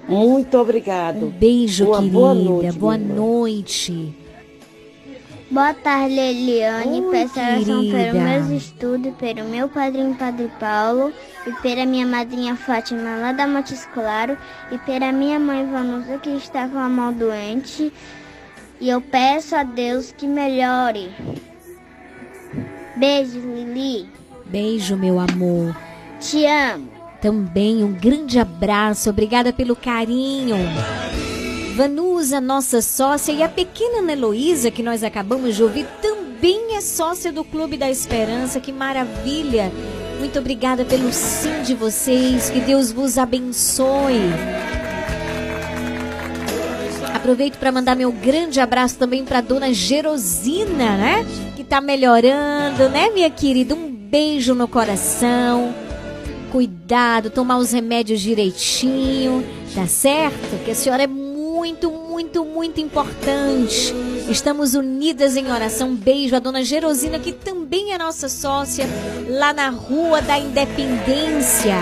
[0.08, 1.26] Muito obrigado.
[1.26, 2.12] Um beijo, Uma querida.
[2.18, 2.78] Boa noite.
[2.78, 4.14] Boa noite.
[5.50, 7.00] Boa tarde, Eliane.
[7.00, 11.12] Oi, Peço oração pelo meus estudos, pelo meu padrinho Padre Paulo
[11.46, 14.36] e pela minha madrinha Fátima lá da Montes Claro
[14.70, 17.90] e pela minha mãe Vanusa que está com a mão doente.
[18.80, 21.10] E eu peço a Deus que melhore.
[22.96, 24.08] Beijo, Lili.
[24.46, 25.74] Beijo, meu amor.
[26.20, 26.97] Te amo.
[27.20, 30.56] Também um grande abraço, obrigada pelo carinho.
[31.74, 36.80] Vanusa, nossa sócia, e a pequena Ana Heloísa, que nós acabamos de ouvir, também é
[36.80, 38.60] sócia do Clube da Esperança.
[38.60, 39.72] Que maravilha!
[40.20, 44.32] Muito obrigada pelo sim de vocês, que Deus vos abençoe.
[47.14, 51.26] Aproveito para mandar meu grande abraço também para dona Gerosina, né?
[51.56, 53.74] Que tá melhorando, né, minha querida?
[53.74, 55.74] Um beijo no coração
[56.50, 59.44] cuidado, tomar os remédios direitinho,
[59.74, 60.64] tá certo?
[60.64, 63.94] Que a senhora é muito, muito, muito importante.
[64.28, 65.94] Estamos unidas em oração.
[65.94, 68.86] Beijo à dona Gerosina, que também é nossa sócia
[69.28, 71.76] lá na Rua da Independência.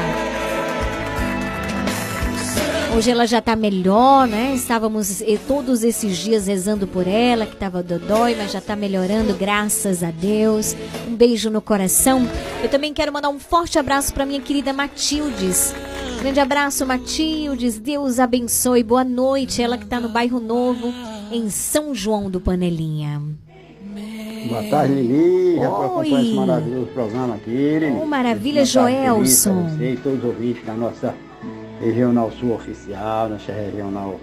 [2.96, 4.54] Hoje ela já tá melhor, né?
[4.54, 10.02] Estávamos todos esses dias rezando por ela, que estava dodói, mas já tá melhorando, graças
[10.02, 10.74] a Deus.
[11.06, 12.26] Um beijo no coração.
[12.62, 15.74] Eu também quero mandar um forte abraço para minha querida Matildes.
[16.20, 17.78] Grande abraço, Matildes.
[17.78, 18.82] Deus abençoe.
[18.82, 19.60] Boa noite.
[19.60, 20.90] Ela que tá no bairro Novo,
[21.30, 23.20] em São João do Panelinha.
[24.48, 25.56] Boa tarde, Lili.
[25.56, 27.78] Já acompanhando esse maravilhoso programa aqui.
[28.00, 29.68] Oh, maravilha, tarde, Joelson.
[29.68, 31.14] Você e todos os ouvintes da nossa
[31.80, 34.18] Regional Sul Oficial, nossa regional,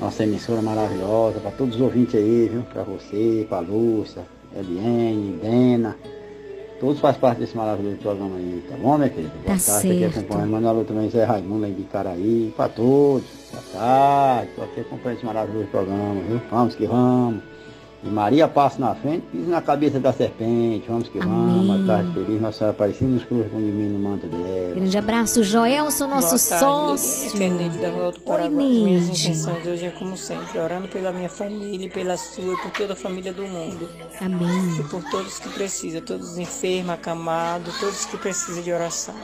[0.00, 2.62] nossa emissora maravilhosa, para todos os ouvintes aí, viu?
[2.62, 4.22] Para você, para a Lúcia,
[4.54, 5.96] Eliane, Dena.
[6.80, 9.32] Todos fazem parte desse maravilhoso programa aí, tá bom, minha querida?
[9.46, 13.24] Boa Tá tarde, aqui acompanhando Manuel também, Zé Raimundo aí de Caraí, para todos.
[13.52, 16.40] Boa tarde, estou aqui acompanhando esse maravilhoso programa, viu?
[16.50, 17.51] Vamos que vamos.
[18.04, 20.84] E Maria passa na frente, pisa na cabeça da serpente.
[20.88, 22.40] Vamos que vamos, uma tarde feliz.
[22.40, 24.74] Nossa Senhora Aparecida nos cruz com de mim no manto dela.
[24.74, 27.28] Grande abraço, Joelson, nosso sócio.
[27.28, 32.16] Independente da volta para minhas intenções hoje é como sempre, orando pela minha família, pela
[32.16, 33.88] sua e por toda a família do mundo.
[34.20, 34.80] Amém.
[34.80, 39.14] E por todos que precisam, todos enfermos, acamados, todos que precisam de oração.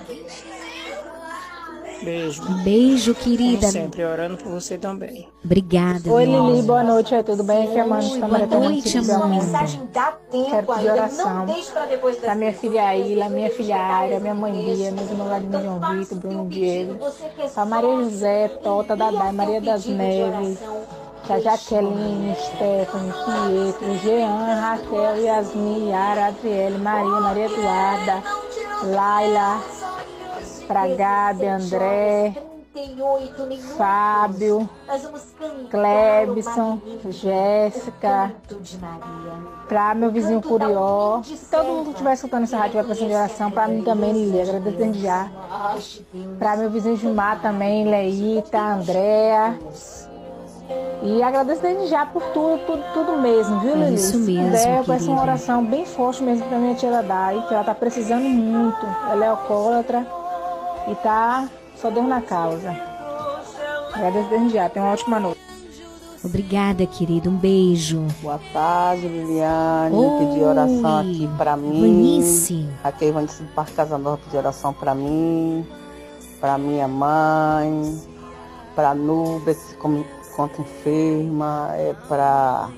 [2.03, 2.43] Beijo.
[2.63, 3.61] Beijo, querida.
[3.61, 5.29] Como sempre, orando por você também.
[5.45, 6.11] Obrigada.
[6.11, 7.15] Oi, Lili, boa noite.
[7.15, 7.69] É, tudo bem?
[7.69, 9.29] Aqui é a Mano de Boa noite, amor.
[9.29, 11.47] mensagem dá tempo Quero pedir oração
[12.23, 16.19] da minha filha Ilha, minha filha Aira, minha mãe Bia, meus irmãos Vladimir João Vitor,
[16.19, 16.99] Bruno Diego,
[17.57, 20.59] a Maria José, Tota, Dadai, Maria das Neves,
[21.29, 28.23] a Jaqueline, Stephanie, Pietro, Jean, Raquel, Yasmin, Yara, Adriele, Maria, Maria Eduarda,
[28.85, 29.61] Laila,
[30.69, 32.35] pra Gabi, André,
[33.77, 34.69] Fábio,
[35.71, 36.79] Clebson,
[37.09, 38.33] Jéssica,
[39.67, 43.51] pra meu vizinho Curió, todo mundo que estiver escutando essa rádio vai precisar de oração,
[43.51, 45.31] pra mim também, Lili, agradeço já.
[46.39, 49.59] Pra meu vizinho Gilmar também, Leita, Andréa.
[51.03, 53.95] E agradeço desde já por tudo, tudo, tudo mesmo, viu, Lili?
[53.95, 57.43] Isso Se mesmo, puder, eu peço uma oração bem forte mesmo pra minha tia Dai,
[57.49, 58.85] que ela tá precisando muito.
[59.11, 60.07] Ela é alcoólatra
[60.91, 62.75] e tá só Deus na causa.
[63.93, 64.69] Agradeço desde já.
[64.69, 65.39] Tenha uma ótima noite.
[66.25, 67.31] Obrigada, querida.
[67.31, 68.05] Um beijo.
[68.21, 69.95] Boa tarde, Liliane.
[69.95, 71.81] Oi, Pedi oração aqui pra mim.
[71.81, 72.69] Vanice.
[72.83, 75.67] Aqui é Vanice do Parque Casa Nova pedi oração pra mim,
[76.41, 78.03] pra minha mãe,
[78.75, 82.69] pra Nubia, que se encontra enferma, é pra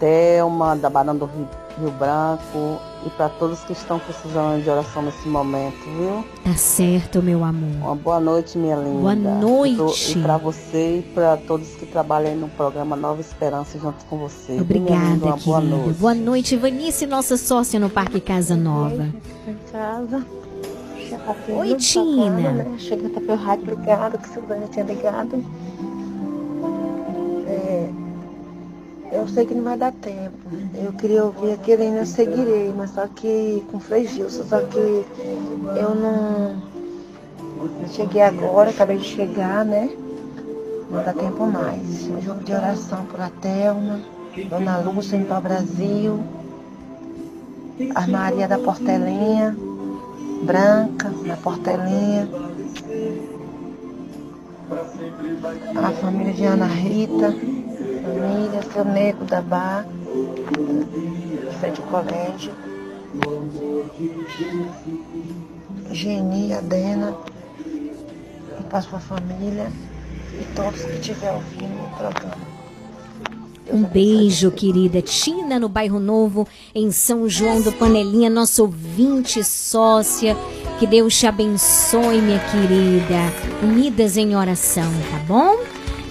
[0.00, 1.48] Thelma, da Barão do Rio,
[1.78, 6.24] Rio Branco, e pra todos que estão precisando de oração nesse momento, viu?
[6.42, 7.70] Tá certo, meu amor.
[7.82, 9.00] Uma boa noite, minha linda.
[9.00, 10.18] Boa noite.
[10.18, 14.52] E, pra você e pra todos que trabalham no programa Nova Esperança junto com você.
[14.52, 14.74] Minha linda?
[14.78, 15.76] Obrigada, Uma boa querida.
[15.76, 15.98] noite.
[15.98, 19.08] Boa noite, Vanice, nossa sócia no Parque Casa Nova.
[19.46, 20.24] em casa.
[21.48, 22.30] Oi, Tina.
[22.30, 22.66] Né?
[22.78, 25.44] Chega até pelo rádio, obrigada, que Silvana tinha ligado.
[29.14, 30.36] Eu sei que não vai dar tempo.
[30.74, 35.04] Eu queria ouvir aquele ainda eu seguirei, mas só que com Frei Gilson, só que
[35.76, 36.56] eu não
[37.88, 39.88] cheguei agora, acabei de chegar, né?
[40.90, 42.08] Não dá tempo mais.
[42.08, 44.00] Um jogo de oração por a Thelma,
[44.48, 46.20] Dona Lúcia em Pau Brasil,
[47.94, 49.56] a Maria da Portelinha,
[50.42, 52.28] Branca na Portelinha,
[55.76, 57.34] a família de Ana Rita,
[58.04, 59.86] família, seu nego da Bar,
[60.50, 62.52] de frente ao colégio,
[65.90, 67.14] Geni, Adena,
[67.66, 69.70] e para sua família
[70.40, 72.54] e todos que estiver ouvindo o programa.
[73.72, 80.36] Um beijo, querida Tina, no Bairro Novo, em São João do Panelinha, nossa ouvinte sócia.
[80.78, 83.32] Que Deus te abençoe, minha querida.
[83.62, 85.56] Unidas em oração, tá bom?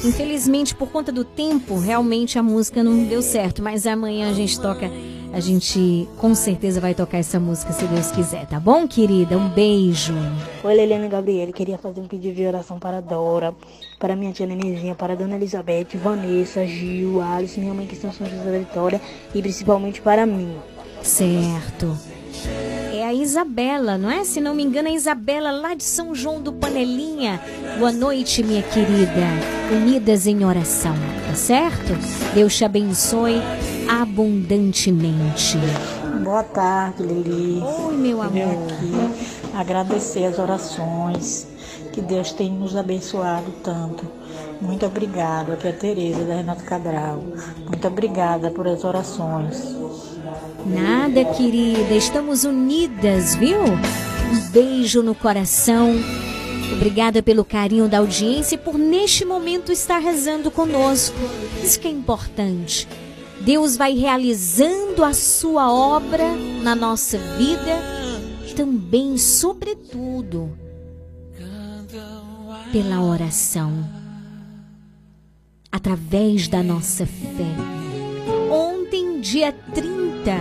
[0.03, 4.59] Infelizmente, por conta do tempo, realmente a música não deu certo, mas amanhã a gente
[4.59, 4.91] toca,
[5.31, 9.37] a gente com certeza vai tocar essa música se Deus quiser, tá bom, querida?
[9.37, 10.13] Um beijo.
[10.61, 11.53] Oi, Leliane Gabriele.
[11.53, 13.55] Queria fazer um pedido de oração para a Dora,
[13.97, 18.09] para minha tia Nenezinha, para a Dona Elizabeth, Vanessa, Gil, Alice, minha mãe que está
[18.09, 18.99] em São José da Vitória
[19.33, 20.53] e principalmente para mim.
[21.01, 21.97] Certo.
[22.93, 24.23] É a Isabela, não é?
[24.23, 27.41] Se não me engano, é a Isabela lá de São João do Panelinha.
[27.79, 29.25] Boa noite, minha querida.
[29.75, 30.93] Unidas em oração,
[31.27, 31.93] tá certo?
[32.35, 33.41] Deus te abençoe
[33.89, 35.57] abundantemente.
[36.23, 37.63] Boa tarde, Lili.
[37.63, 38.67] Oi, meu Eu amor.
[38.71, 41.47] aqui agradecer as orações
[41.91, 44.05] que Deus tem nos abençoado tanto.
[44.61, 45.53] Muito obrigada.
[45.53, 47.23] Aqui é a Tereza da Renato Cadral.
[47.67, 50.12] Muito obrigada por as orações.
[50.65, 51.93] Nada, querida.
[51.93, 53.59] Estamos unidas, viu?
[53.61, 55.93] Um beijo no coração.
[56.71, 61.15] Obrigada pelo carinho da audiência e por neste momento estar rezando conosco.
[61.63, 62.87] Isso que é importante.
[63.41, 66.29] Deus vai realizando a sua obra
[66.63, 67.93] na nossa vida,
[68.55, 70.57] também, sobretudo,
[72.71, 73.71] pela oração,
[75.71, 77.82] através da nossa fé.
[79.23, 80.33] Dia 30,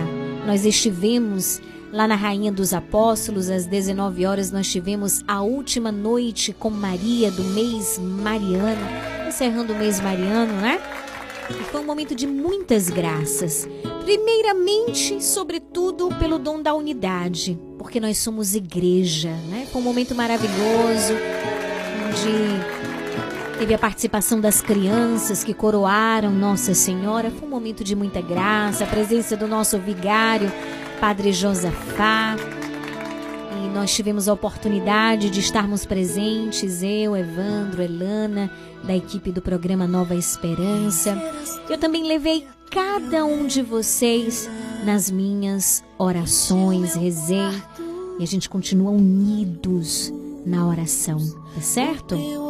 [0.45, 6.51] nós estivemos lá na Rainha dos Apóstolos, às 19 horas, nós tivemos a última noite
[6.51, 8.85] com Maria do mês Mariano,
[9.25, 10.81] encerrando o mês Mariano, né?
[11.49, 13.65] E foi um momento de muitas graças.
[14.03, 19.65] Primeiramente, sobretudo, pelo dom da unidade, porque nós somos igreja, né?
[19.71, 21.13] Foi um momento maravilhoso,
[22.05, 22.72] onde
[23.63, 27.31] Teve a participação das crianças que coroaram Nossa Senhora.
[27.31, 28.83] Foi um momento de muita graça.
[28.83, 30.51] A presença do nosso vigário,
[30.99, 32.35] Padre Josafá.
[33.63, 38.51] E nós tivemos a oportunidade de estarmos presentes, eu, Evandro, Elana,
[38.83, 41.17] da equipe do programa Nova Esperança.
[41.69, 44.49] Eu também levei cada um de vocês
[44.83, 47.63] nas minhas orações, rezei
[48.19, 50.13] e a gente continua unidos
[50.45, 51.17] na oração,
[51.55, 52.42] tá certo?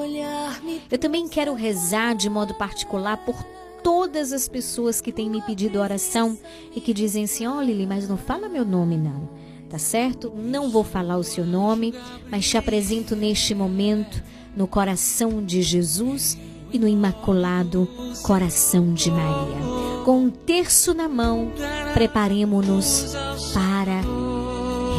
[0.94, 3.44] Eu também quero rezar de modo particular por
[3.82, 6.38] todas as pessoas que têm me pedido oração
[6.76, 9.28] e que dizem assim: "Ó, oh, Lili, mas não fala meu nome não".
[9.68, 10.32] Tá certo?
[10.36, 11.96] Não vou falar o seu nome,
[12.30, 14.24] mas te apresento neste momento
[14.56, 16.38] no coração de Jesus
[16.72, 17.90] e no imaculado
[18.22, 20.04] coração de Maria.
[20.06, 21.52] Com um terço na mão,
[21.96, 23.16] preparemos-nos
[23.52, 24.00] para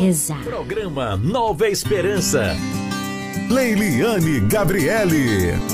[0.00, 0.42] rezar.
[0.42, 2.56] Programa Nova Esperança.
[3.48, 5.73] Leiliane Gabriele.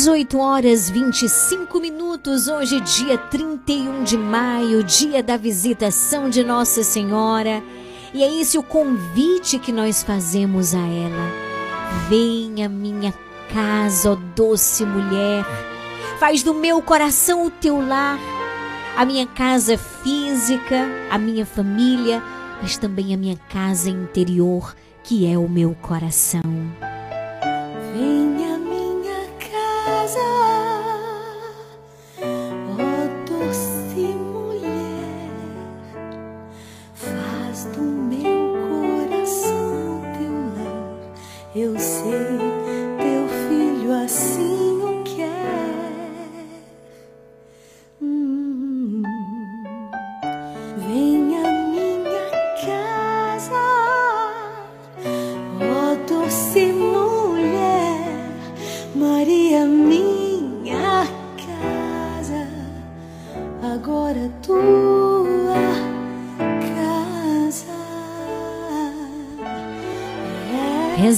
[0.00, 7.62] 18 horas 25 minutos, hoje, dia 31 de maio, dia da visitação de Nossa Senhora.
[8.14, 11.30] E é esse o convite que nós fazemos a ela.
[12.08, 13.12] Venha, minha
[13.52, 15.44] casa, ó doce mulher.
[16.18, 18.18] Faz do meu coração o teu lar,
[18.96, 22.22] a minha casa física, a minha família,
[22.62, 24.74] mas também a minha casa interior,
[25.04, 26.40] que é o meu coração.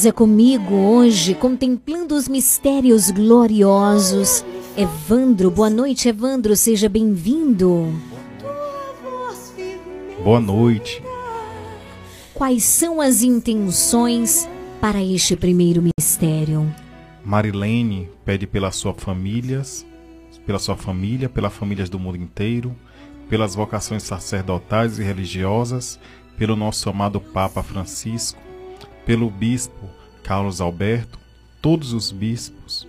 [0.02, 4.44] Reza comigo hoje, contemplando os mistérios gloriosos.
[4.76, 7.94] Evandro, boa noite, Evandro, seja bem-vindo.
[10.24, 11.00] Boa noite.
[12.34, 14.48] Quais são as intenções
[14.80, 16.68] para este primeiro mistério?
[17.24, 19.86] Marilene pede pelas suas famílias,
[20.44, 22.74] pela sua família, pelas famílias do mundo inteiro,
[23.30, 25.96] pelas vocações sacerdotais e religiosas,
[26.36, 28.41] pelo nosso amado Papa Francisco,
[29.04, 29.88] pelo bispo
[30.22, 31.18] Carlos Alberto,
[31.60, 32.86] todos os bispos,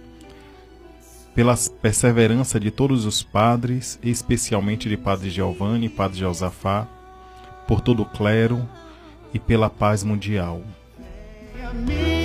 [1.34, 6.88] pela perseverança de todos os padres, especialmente de Padre Giovanni e Padre Josafá,
[7.68, 8.68] por todo o clero
[9.34, 10.62] e pela paz mundial.
[11.74, 12.23] minha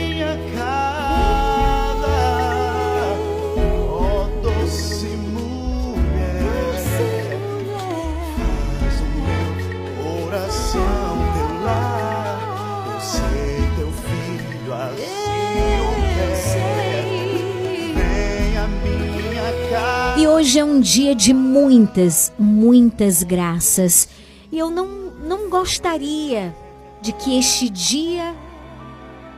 [20.39, 24.09] hoje é um dia de muitas, muitas graças.
[24.53, 24.87] E eu não,
[25.27, 26.55] não gostaria
[27.03, 28.37] de que este dia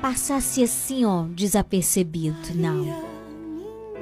[0.02, 2.54] passasse assim, ó, desapercebido.
[2.54, 3.02] Não.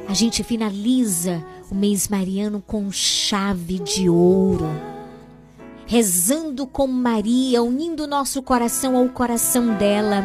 [0.09, 4.69] A gente finaliza o mês mariano com chave de ouro.
[5.87, 10.25] Rezando com Maria, unindo nosso coração ao coração dela.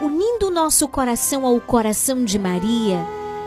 [0.00, 3.04] Unindo nosso coração ao coração de Maria,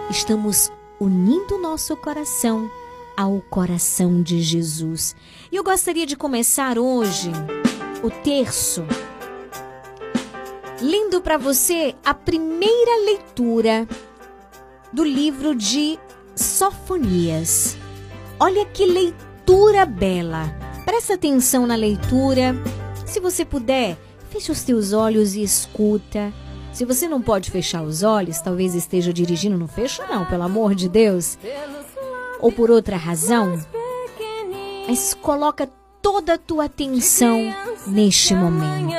[0.10, 0.69] estamos
[0.99, 2.69] unindo nosso coração
[3.15, 5.15] ao coração de Jesus.
[5.52, 7.32] E eu gostaria de começar hoje
[8.03, 8.84] o terço
[10.82, 13.88] lendo para você a primeira leitura
[14.94, 15.99] do livro de
[16.36, 17.76] Sofonias.
[18.40, 20.45] Olha que leitura bela.
[20.86, 22.56] Presta atenção na leitura.
[23.06, 23.98] Se você puder,
[24.30, 26.32] feche os teus olhos e escuta.
[26.78, 30.76] Se você não pode fechar os olhos, talvez esteja dirigindo, não fecha não, pelo amor
[30.76, 31.36] de Deus.
[32.40, 33.60] Ou por outra razão,
[34.88, 35.68] mas coloca
[35.99, 37.52] toda a tua atenção
[37.88, 38.94] neste momento.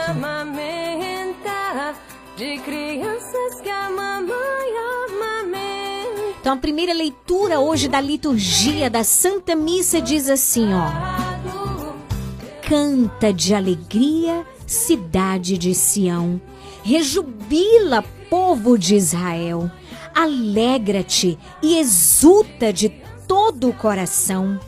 [6.40, 10.90] Então a primeira leitura hoje da liturgia da Santa Missa diz assim, ó:
[12.68, 16.40] Canta de alegria, cidade de Sião.
[16.89, 19.70] Rejubila, povo de Israel.
[20.15, 22.89] Alegra-te e exulta de
[23.27, 24.59] todo o coração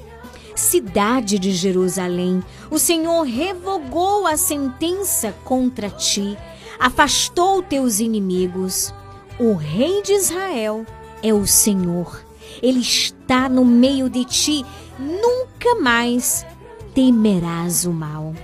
[0.54, 6.36] cidade de Jerusalém, o Senhor revogou a sentença contra ti,
[6.78, 8.92] afastou teus inimigos.
[9.38, 10.84] O Rei de Israel
[11.22, 12.22] é o Senhor.
[12.62, 14.66] Ele está no meio de ti,
[14.98, 16.44] nunca mais
[16.94, 18.34] temerás o mal.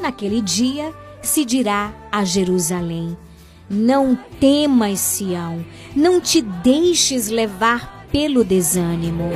[0.00, 0.94] Naquele dia
[1.28, 3.16] se dirá a Jerusalém:
[3.68, 5.64] Não temas, Sião,
[5.94, 9.30] não te deixes levar pelo desânimo.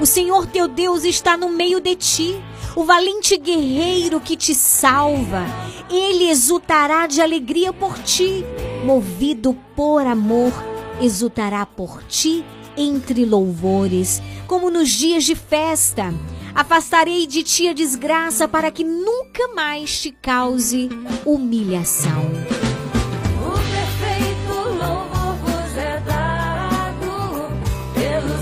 [0.00, 2.40] O Senhor teu Deus está no meio de ti,
[2.76, 5.44] o valente guerreiro que te salva.
[5.90, 8.44] Ele exultará de alegria por ti,
[8.84, 10.52] movido por amor,
[11.00, 12.44] exultará por ti
[12.76, 16.12] entre louvores, como nos dias de festa.
[16.54, 20.90] Afastarei de ti a desgraça para que nunca mais te cause
[21.24, 22.30] humilhação.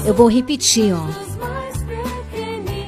[0.05, 1.07] Eu vou repetir, ó.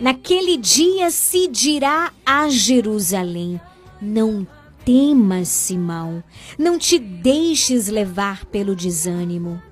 [0.01, 3.61] Naquele dia se dirá a Jerusalém:
[4.01, 4.45] Não
[4.85, 6.25] temas, Simão,
[6.59, 9.63] não te deixes levar pelo desânimo.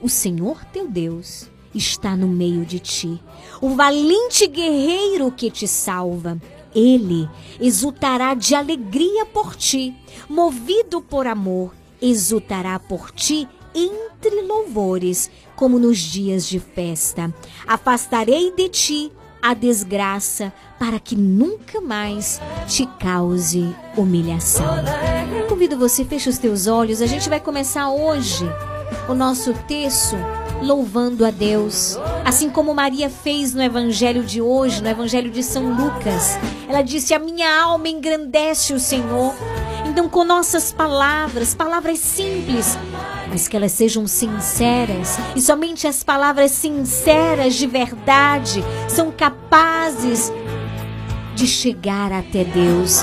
[0.00, 3.22] O Senhor teu Deus está no meio de ti,
[3.60, 6.40] o valente guerreiro que te salva.
[6.74, 7.28] Ele
[7.60, 9.94] exultará de alegria por ti,
[10.28, 17.32] movido por amor, exultará por ti entre louvores, como nos dias de festa.
[17.66, 24.66] Afastarei de ti a desgraça para que nunca mais te cause humilhação.
[25.48, 27.00] Convido você, feche os teus olhos.
[27.00, 28.44] A gente vai começar hoje
[29.08, 30.16] o nosso texto
[30.62, 35.72] louvando a Deus, assim como Maria fez no evangelho de hoje, no evangelho de São
[35.74, 36.38] Lucas.
[36.68, 39.34] Ela disse: "A minha alma engrandece o Senhor".
[39.86, 42.76] Então, com nossas palavras, palavras simples,
[43.28, 50.32] mas que elas sejam sinceras, e somente as palavras sinceras de verdade são capazes
[51.34, 53.02] de chegar até Deus.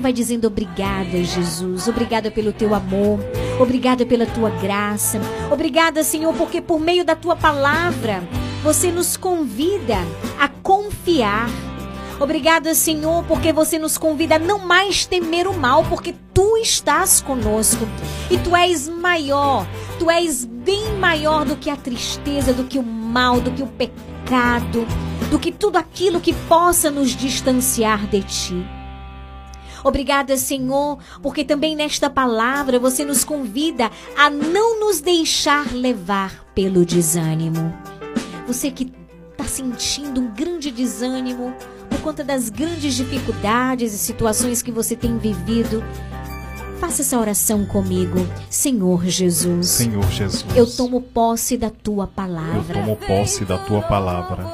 [0.00, 1.88] Vai dizendo obrigada, Jesus.
[1.88, 3.20] Obrigada pelo teu amor.
[3.60, 5.20] Obrigada pela tua graça.
[5.50, 8.22] Obrigada, Senhor, porque por meio da tua palavra
[8.62, 9.98] você nos convida
[10.38, 11.48] a confiar
[12.20, 17.20] Obrigada, Senhor, porque você nos convida a não mais temer o mal, porque tu estás
[17.20, 17.86] conosco
[18.28, 19.64] e tu és maior,
[20.00, 23.68] tu és bem maior do que a tristeza, do que o mal, do que o
[23.68, 24.84] pecado,
[25.30, 28.77] do que tudo aquilo que possa nos distanciar de ti.
[29.84, 36.84] Obrigada, Senhor, porque também nesta palavra você nos convida a não nos deixar levar pelo
[36.84, 37.72] desânimo.
[38.46, 38.92] Você que
[39.32, 41.54] está sentindo um grande desânimo,
[41.88, 45.82] por conta das grandes dificuldades e situações que você tem vivido,
[46.80, 48.16] faça essa oração comigo.
[48.48, 49.68] Senhor Jesus.
[49.68, 50.44] Senhor Jesus.
[50.56, 52.78] Eu tomo posse da tua palavra.
[52.78, 54.44] Eu tomo posse da tua palavra.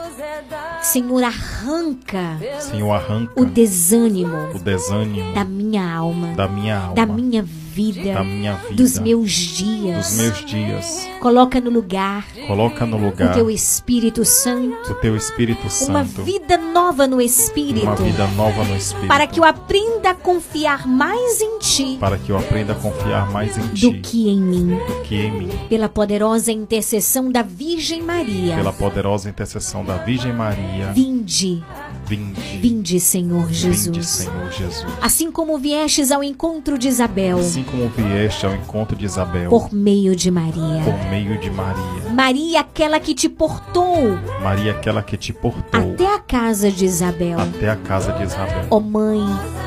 [0.84, 2.38] Senhor, arranca.
[2.60, 4.36] Senhor, arranca o desânimo.
[4.54, 6.34] O desânimo da minha alma.
[6.34, 6.94] Da minha alma.
[6.94, 7.63] Da minha vida.
[8.12, 8.74] Da minha vida.
[8.74, 10.08] Dos meus dias.
[10.08, 11.08] Dos meus dias.
[11.20, 12.24] Coloca no lugar.
[12.46, 13.30] Coloca no lugar.
[13.30, 14.92] O teu Espírito Santo.
[14.92, 15.90] O teu Espírito Santo.
[15.90, 17.86] Uma vida nova no Espírito.
[17.86, 19.08] Uma vida nova no Espírito.
[19.08, 21.96] Para que eu aprenda a confiar mais em ti.
[21.98, 23.90] Para que eu aprenda a confiar mais em ti.
[23.90, 24.78] Do que em mim.
[24.86, 25.50] Do que em mim.
[25.68, 28.56] Pela poderosa intercessão da Virgem Maria.
[28.56, 30.92] Pela poderosa intercessão da Virgem Maria.
[30.92, 31.62] Vinde.
[32.06, 32.40] Vinde.
[32.58, 33.86] Vinde, Senhor Jesus.
[33.86, 34.92] Vinde, Senhor Jesus.
[35.00, 37.38] Assim como viestes ao encontro de Isabel.
[37.38, 39.48] Assim como vieste ao encontro de Isabel.
[39.48, 40.82] Por meio de Maria.
[40.84, 42.10] Por meio de Maria.
[42.12, 44.18] Maria, aquela que te portou.
[44.42, 45.92] Maria, aquela que te portou.
[45.92, 47.40] Até a casa de Isabel.
[47.40, 48.66] Até a casa de Isabel.
[48.70, 49.20] Ó oh, mãe.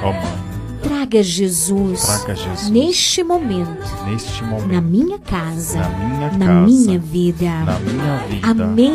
[0.03, 0.47] Ó oh, mãe.
[0.81, 6.65] Traga Jesus, Traga Jesus neste momento, neste momento, na minha casa, na minha, na casa,
[6.65, 7.49] minha vida.
[7.65, 8.47] Na minha vida.
[8.47, 8.93] Amém.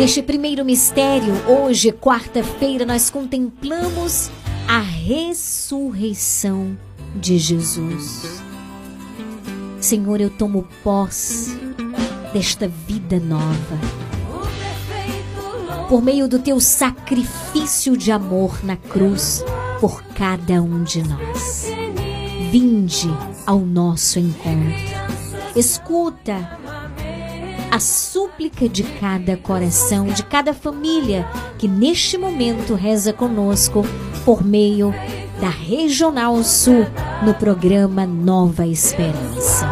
[0.00, 4.30] Neste primeiro mistério, hoje, quarta-feira, nós contemplamos
[4.66, 6.74] a ressurreição
[7.14, 8.42] de Jesus.
[9.78, 11.54] Senhor, eu tomo posse
[12.32, 13.78] desta vida nova.
[15.86, 19.44] Por meio do teu sacrifício de amor na cruz
[19.82, 21.66] por cada um de nós.
[22.50, 23.10] Vinde
[23.46, 24.72] ao nosso encontro.
[25.54, 26.58] Escuta
[27.70, 31.26] a súplica de cada coração, de cada família
[31.58, 33.84] que neste momento reza conosco
[34.24, 34.92] por meio
[35.40, 36.86] da Regional Sul
[37.24, 39.68] no programa Nova Esperança.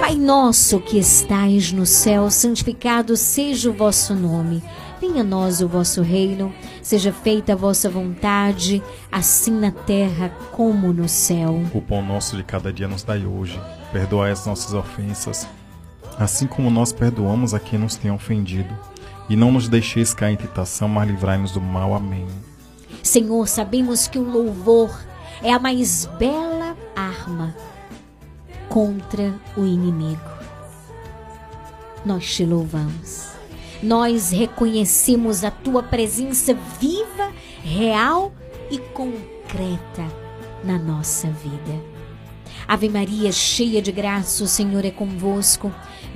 [0.00, 4.62] Pai nosso que estais no céu, santificado seja o vosso nome.
[5.00, 10.92] Venha a nós o vosso reino, seja feita a vossa vontade, assim na terra como
[10.92, 11.60] no céu.
[11.74, 13.60] O pão nosso de cada dia nos dai hoje.
[13.92, 15.46] Perdoai as nossas ofensas
[16.18, 18.74] assim como nós perdoamos a quem nos tem ofendido.
[19.28, 21.94] E não nos deixeis cair em tentação, mas livrai-nos do mal.
[21.94, 22.26] Amém.
[23.02, 24.90] Senhor, sabemos que o louvor
[25.42, 27.54] é a mais bela arma
[28.68, 30.20] contra o inimigo.
[32.04, 33.28] Nós te louvamos.
[33.82, 37.32] Nós reconhecemos a tua presença viva,
[37.62, 38.32] real
[38.70, 40.06] e concreta
[40.64, 41.96] na nossa vida.
[42.66, 45.72] Ave Maria, cheia de graça, o Senhor é convosco.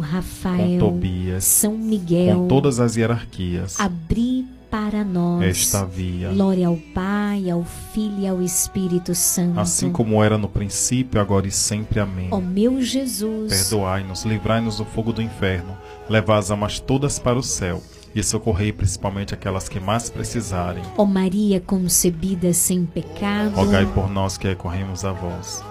[0.00, 6.30] Rafael, com Tobias, São Miguel, com todas as hierarquias, abri para nós esta via.
[6.30, 9.60] Glória ao Pai, ao Filho e ao Espírito Santo.
[9.60, 12.00] Assim como era no princípio, agora e sempre.
[12.00, 12.28] Amém.
[12.30, 15.76] Ó meu Jesus, perdoai-nos, livrai-nos do fogo do inferno,
[16.08, 17.82] levai as almas todas para o céu
[18.14, 20.82] e socorrei principalmente aquelas que mais precisarem.
[20.96, 25.62] Ó Maria concebida sem pecado, rogai por nós que recorremos a vós.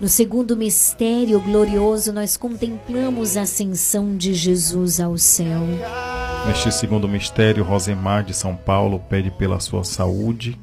[0.00, 5.62] No segundo mistério glorioso, nós contemplamos a ascensão de Jesus ao céu.
[6.46, 10.60] Neste segundo mistério, Rosemar de São Paulo pede pela sua saúde,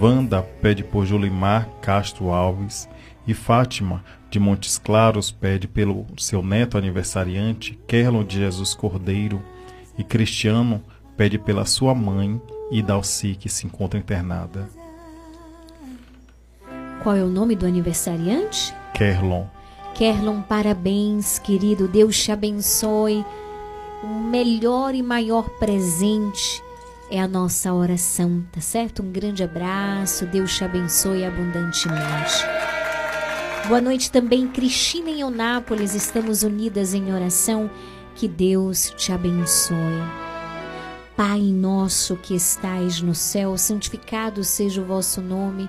[0.00, 2.86] Wanda pede por Julimar Castro Alves
[3.26, 9.42] e Fátima de Montes Claros pede pelo seu neto aniversariante, Kerlon de Jesus Cordeiro,
[9.96, 10.82] e Cristiano
[11.16, 12.40] pede pela sua mãe
[12.70, 14.68] e Dalci, que se encontra internada.
[17.02, 18.74] Qual é o nome do aniversariante?
[18.94, 19.46] Kerlon.
[19.94, 21.86] Kerlon, parabéns, querido.
[21.86, 23.24] Deus te abençoe.
[24.02, 26.62] O melhor e maior presente
[27.10, 29.02] é a nossa oração, tá certo?
[29.02, 30.26] Um grande abraço.
[30.26, 32.44] Deus te abençoe abundantemente.
[33.66, 35.94] Boa noite também, Cristina em Onápolis.
[35.94, 37.70] Estamos unidas em oração.
[38.14, 40.02] Que Deus te abençoe.
[41.16, 45.68] Pai nosso que estais no céu, santificado seja o vosso nome.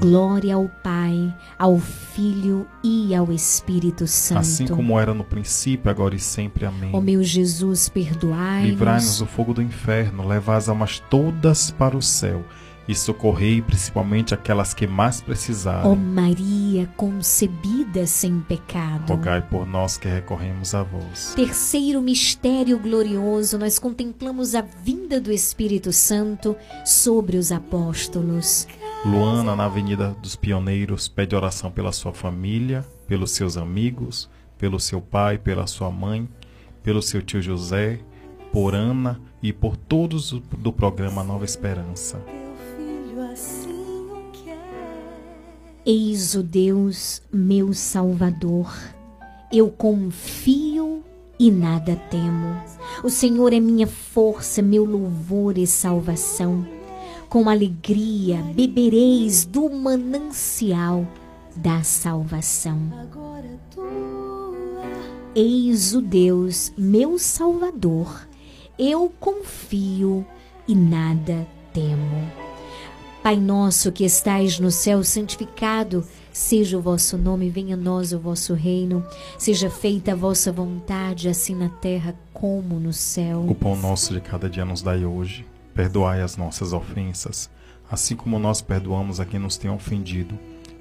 [0.00, 4.38] Glória ao Pai, ao Filho e ao Espírito Santo.
[4.40, 6.64] Assim como era no princípio, agora e sempre.
[6.64, 6.90] Amém.
[6.92, 8.70] Ó meu Jesus, perdoai-nos.
[8.70, 12.44] Livrai-nos do fogo do inferno, levai as almas todas para o céu
[12.88, 15.90] e socorrei principalmente aquelas que mais precisarem.
[15.90, 21.34] Ó Maria concebida sem pecado, rogai por nós que recorremos a vós.
[21.36, 28.66] Terceiro mistério glorioso, nós contemplamos a vinda do Espírito Santo sobre os apóstolos.
[29.06, 35.00] Luana, na Avenida dos Pioneiros, pede oração pela sua família, pelos seus amigos, pelo seu
[35.00, 36.28] pai, pela sua mãe,
[36.82, 38.00] pelo seu tio José,
[38.52, 42.20] por Ana e por todos do programa Nova Esperança.
[45.86, 48.74] Eis o Deus, meu Salvador.
[49.50, 51.04] Eu confio
[51.38, 52.60] e nada temo.
[53.04, 56.77] O Senhor é minha força, meu louvor e salvação
[57.28, 61.06] com alegria bebereis do manancial
[61.54, 62.78] da salvação.
[65.34, 68.26] Eis o Deus, meu Salvador,
[68.78, 70.26] eu confio
[70.66, 72.30] e nada temo.
[73.22, 78.18] Pai nosso que estais no céu, santificado seja o vosso nome, venha a nós o
[78.18, 79.04] vosso reino,
[79.36, 83.44] seja feita a vossa vontade, assim na terra como no céu.
[83.46, 85.44] O pão nosso de cada dia nos dai hoje
[85.78, 87.48] Perdoai as nossas ofensas,
[87.88, 90.36] assim como nós perdoamos a quem nos tem ofendido.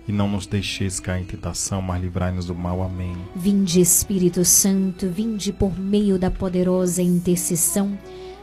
[0.07, 2.81] E não nos deixeis cair em tentação, mas livrai-nos do mal.
[2.81, 3.15] Amém.
[3.35, 7.95] Vinde, Espírito Santo, vinde por meio da poderosa intercessão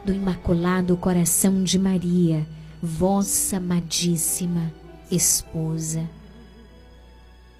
[0.04, 2.46] do Imaculado Coração de Maria,
[2.80, 4.72] vossa amadíssima
[5.10, 6.08] esposa.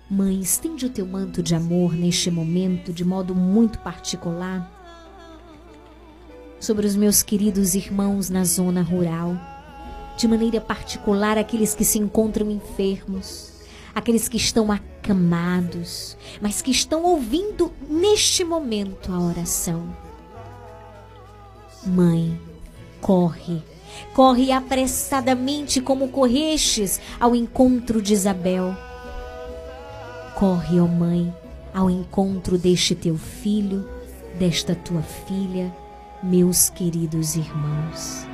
[0.09, 4.71] Mãe, estende o teu manto de amor neste momento de modo muito particular
[6.65, 9.37] sobre os meus queridos irmãos na zona rural,
[10.17, 13.53] de maneira particular aqueles que se encontram enfermos,
[13.95, 19.95] aqueles que estão acamados, mas que estão ouvindo neste momento a oração.
[21.87, 22.41] Mãe,
[23.01, 23.63] corre,
[24.13, 28.77] Corre apressadamente como correstes ao encontro de Isabel.
[30.35, 31.33] Corre, ó Mãe,
[31.73, 33.89] ao encontro deste teu filho,
[34.39, 35.73] desta tua filha,
[36.25, 38.34] meus queridos irmãos.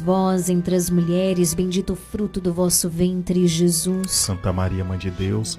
[0.00, 4.10] vós entre as mulheres, bendito o fruto do vosso ventre entre Jesus.
[4.10, 5.58] Santa Maria, Mãe de Deus,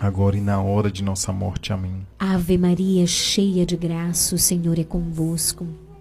[0.00, 1.72] agora e na hora de nossa morte.
[1.72, 2.06] Amém.
[2.18, 5.66] Ave Maria, cheia de graça, o Senhor é convosco.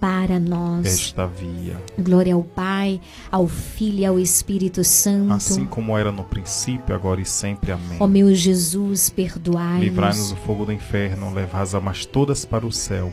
[0.00, 1.76] para nós esta via.
[1.98, 5.32] Glória ao Pai, ao Filho e ao Espírito Santo.
[5.32, 7.72] Assim como era no princípio, agora e sempre.
[7.72, 7.96] Amém.
[7.98, 9.82] Ó meu Jesus, perdoai-nos.
[9.82, 13.12] Livrai-nos do fogo do inferno, levai as almas todas para o céu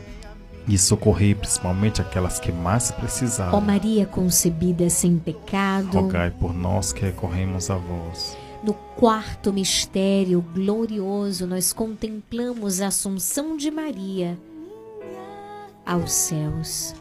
[0.68, 3.56] e socorrer principalmente aquelas que mais precisaram.
[3.56, 8.36] Ó Maria concebida sem pecado, rogai por nós que recorremos a vós.
[8.62, 14.38] No quarto mistério glorioso, nós contemplamos a Assunção de Maria
[15.84, 16.94] aos céus.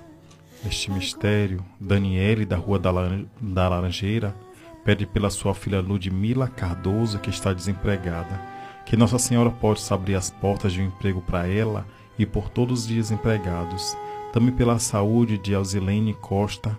[0.63, 4.35] Neste mistério, Daniele, da Rua da Laranjeira,
[4.83, 8.39] pede pela sua filha Ludmila Cardoso, que está desempregada,
[8.85, 11.85] que Nossa Senhora possa abrir as portas de um emprego para ela
[12.17, 13.95] e por todos os desempregados.
[14.33, 16.77] Também pela saúde de Alzilene Costa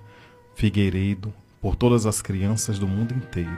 [0.54, 3.50] Figueiredo, por todas as crianças do mundo inteiro.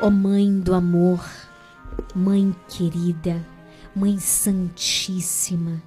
[0.00, 1.24] Ó oh Mãe do amor,
[2.14, 3.44] Mãe querida,
[3.94, 5.82] Mãe Santíssima,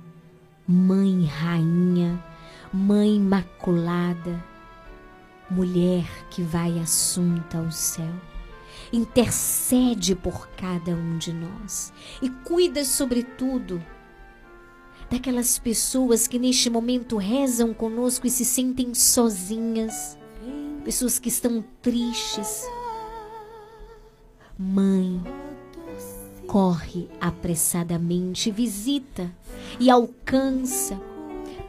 [0.67, 2.23] Mãe Rainha,
[2.73, 4.43] Mãe Imaculada,
[5.47, 8.11] mulher que vai assunta ao céu,
[8.91, 13.79] intercede por cada um de nós e cuida, sobretudo,
[15.07, 20.17] daquelas pessoas que neste momento rezam conosco e se sentem sozinhas,
[20.83, 22.63] pessoas que estão tristes.
[24.57, 25.21] Mãe,
[26.55, 29.29] corre apressadamente, visita
[29.77, 30.97] e alcança,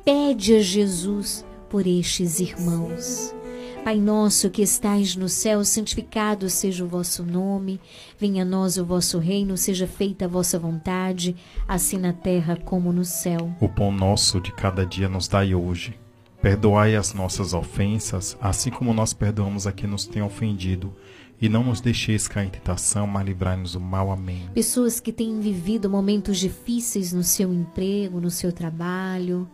[0.04, 3.34] pede a Jesus por estes irmãos.
[3.82, 7.80] Pai nosso que estais no céu, santificado seja o vosso nome,
[8.16, 11.34] venha a nós o vosso reino, seja feita a vossa vontade,
[11.66, 13.50] assim na terra como no céu.
[13.60, 15.98] O pão nosso de cada dia nos dai hoje.
[16.40, 20.94] Perdoai as nossas ofensas, assim como nós perdoamos a quem nos tem ofendido.
[21.40, 24.10] E não nos deixeis cair em tentação, mas livrai-nos do mal.
[24.10, 24.48] Amém.
[24.54, 29.48] Pessoas que têm vivido momentos difíceis no seu emprego, no seu trabalho.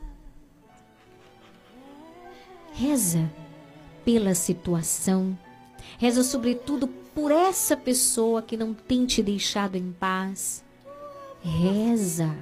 [2.73, 3.31] Reza
[4.05, 5.37] pela situação.
[5.99, 10.65] Reza sobretudo por essa pessoa que não tem te deixado em paz.
[11.43, 12.35] Reza,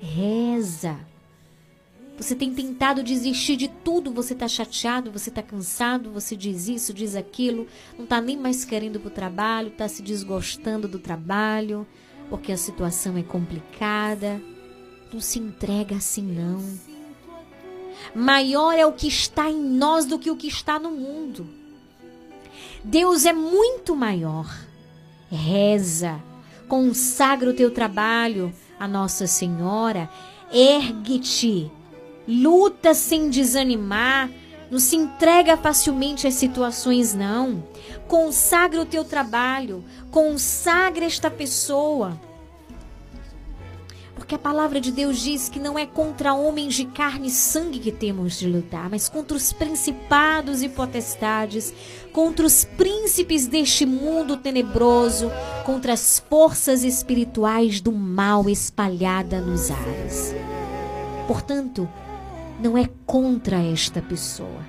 [0.00, 0.98] reza.
[2.16, 6.94] Você tem tentado desistir de tudo, você está chateado, você está cansado, você diz isso,
[6.94, 7.66] diz aquilo,
[7.96, 11.86] não está nem mais querendo para o trabalho, está se desgostando do trabalho,
[12.30, 14.40] porque a situação é complicada.
[15.12, 16.62] Não se entrega assim, não.
[18.14, 21.46] Maior é o que está em nós do que o que está no mundo.
[22.82, 24.46] Deus é muito maior.
[25.30, 26.22] Reza,
[26.68, 30.08] consagra o teu trabalho a Nossa Senhora,
[30.52, 31.70] ergue-te
[32.26, 34.30] luta sem desanimar,
[34.70, 37.62] não se entrega facilmente às situações, não.
[38.08, 42.20] Consagra o teu trabalho, consagra esta pessoa.
[44.16, 47.78] Porque a palavra de Deus diz que não é contra homens de carne e sangue
[47.78, 51.72] que temos de lutar, mas contra os principados e potestades,
[52.12, 55.30] contra os príncipes deste mundo tenebroso,
[55.64, 60.34] contra as forças espirituais do mal espalhada nos ares.
[61.28, 61.88] Portanto,
[62.60, 64.64] não é contra esta pessoa.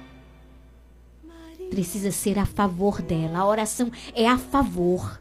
[1.69, 3.39] Precisa ser a favor dela.
[3.39, 5.19] A oração é a favor.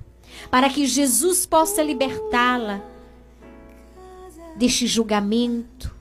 [0.51, 2.81] Para que Jesus possa libertá-la
[4.57, 5.95] deste julgamento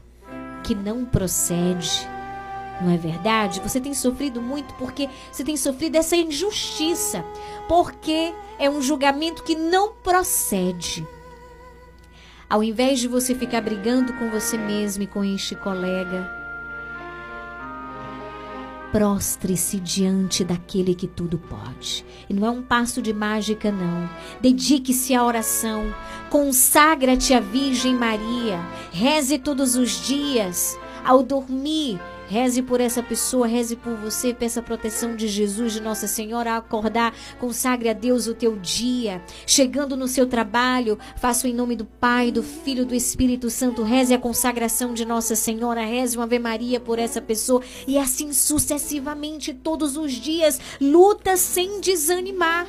[0.64, 2.08] que não procede.
[2.82, 3.62] Não é verdade?
[3.62, 7.24] Você tem sofrido muito porque você tem sofrido essa injustiça.
[7.68, 11.06] Porque é um julgamento que não procede.
[12.50, 16.30] Ao invés de você ficar brigando com você mesmo e com este colega,
[18.92, 22.06] prostre-se diante daquele que tudo pode.
[22.30, 24.10] E não é um passo de mágica, não.
[24.42, 25.94] Dedique-se à oração.
[26.30, 28.60] Consagra-te à Virgem Maria.
[28.92, 30.78] Reze todos os dias.
[31.04, 35.82] Ao dormir, Reze por essa pessoa, reze por você, peça a proteção de Jesus, de
[35.82, 39.22] Nossa Senhora, a acordar, consagre a Deus o teu dia.
[39.46, 44.14] Chegando no seu trabalho, faça em nome do Pai, do Filho, do Espírito Santo, reze
[44.14, 49.54] a consagração de Nossa Senhora, reze uma Ave Maria por essa pessoa e assim sucessivamente
[49.54, 52.68] todos os dias, luta sem desanimar.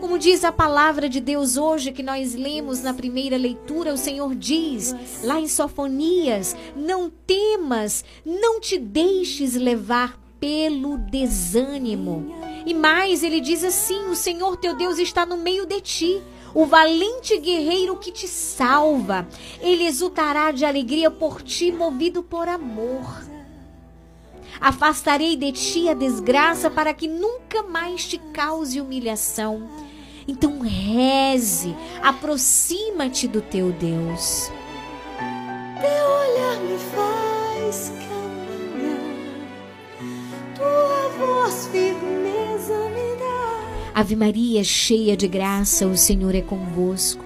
[0.00, 4.34] Como diz a palavra de Deus hoje que nós lemos na primeira leitura, o Senhor
[4.34, 12.34] diz lá em Sofonias: Não temas, não te deixes levar pelo desânimo.
[12.66, 16.22] E mais, ele diz assim: O Senhor teu Deus está no meio de ti
[16.54, 19.26] o valente guerreiro que te salva.
[19.60, 23.24] Ele exultará de alegria por ti, movido por amor.
[24.58, 29.68] Afastarei de ti a desgraça para que nunca mais te cause humilhação.
[30.28, 34.50] Então reze, aproxima-te do teu Deus.
[35.80, 38.98] Teu olhar me faz caminhar,
[40.54, 43.90] tua voz firmeza me dá.
[43.94, 47.25] Ave Maria, cheia de graça, o Senhor é convosco.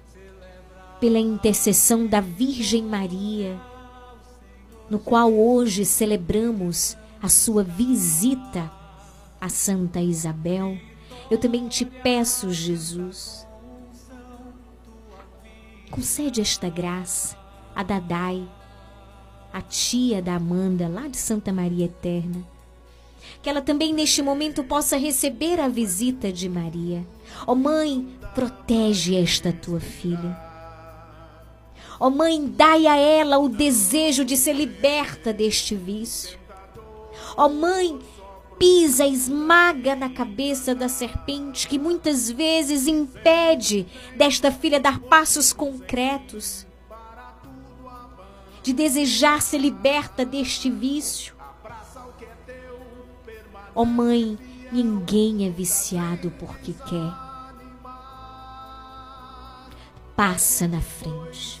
[1.01, 3.59] pela intercessão da Virgem Maria,
[4.87, 8.71] no qual hoje celebramos a sua visita
[9.39, 10.77] a Santa Isabel,
[11.31, 13.47] eu também te peço, Jesus,
[15.89, 17.35] concede esta graça
[17.75, 18.47] a Dadai,
[19.51, 22.45] a tia da Amanda, lá de Santa Maria Eterna,
[23.41, 27.05] Que ela também neste momento possa receber a visita de Maria.
[27.47, 30.50] Ó oh, mãe, protege esta tua filha.
[32.01, 36.35] Ó oh, mãe, dai a ela o desejo de ser liberta deste vício.
[37.37, 37.99] Ó oh, mãe,
[38.57, 43.85] pisa, esmaga na cabeça da serpente que muitas vezes impede
[44.17, 46.65] desta filha dar passos concretos,
[48.63, 51.35] de desejar ser liberta deste vício.
[53.75, 54.39] Ó oh mãe,
[54.71, 57.13] ninguém é viciado porque quer.
[60.15, 61.60] Passa na frente,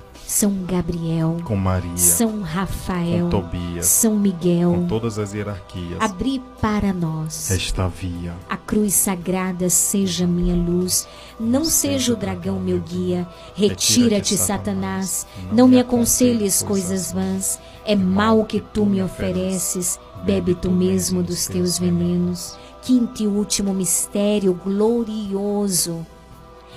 [0.31, 6.41] São Gabriel, com Maria, São Rafael, com Tobias, São Miguel, com todas as hierarquias, abri
[6.61, 7.51] para nós.
[7.51, 8.33] Esta via.
[8.49, 11.05] A cruz sagrada seja minha luz,
[11.37, 13.27] não seja o dragão meu guia.
[13.53, 17.59] Retira-te, Satanás, não me aconselhes coisas vãs.
[17.83, 22.57] É mal que tu me ofereces, bebe tu mesmo dos teus venenos.
[22.81, 26.05] Quinto e último mistério glorioso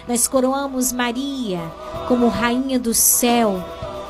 [0.06, 1.60] nós coroamos Maria
[2.08, 3.56] como Rainha do céu,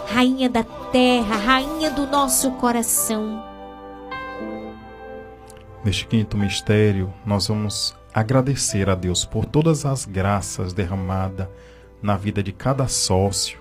[0.07, 3.43] Rainha da terra, Rainha do nosso coração.
[5.85, 11.49] Neste quinto mistério, nós vamos agradecer a Deus por todas as graças derramadas
[12.03, 13.59] na vida de cada sócio,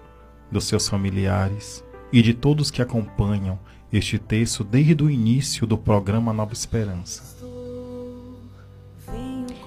[0.51, 3.59] dos seus familiares e de todos que acompanham
[3.91, 7.33] este texto desde o início do programa Nova Esperança.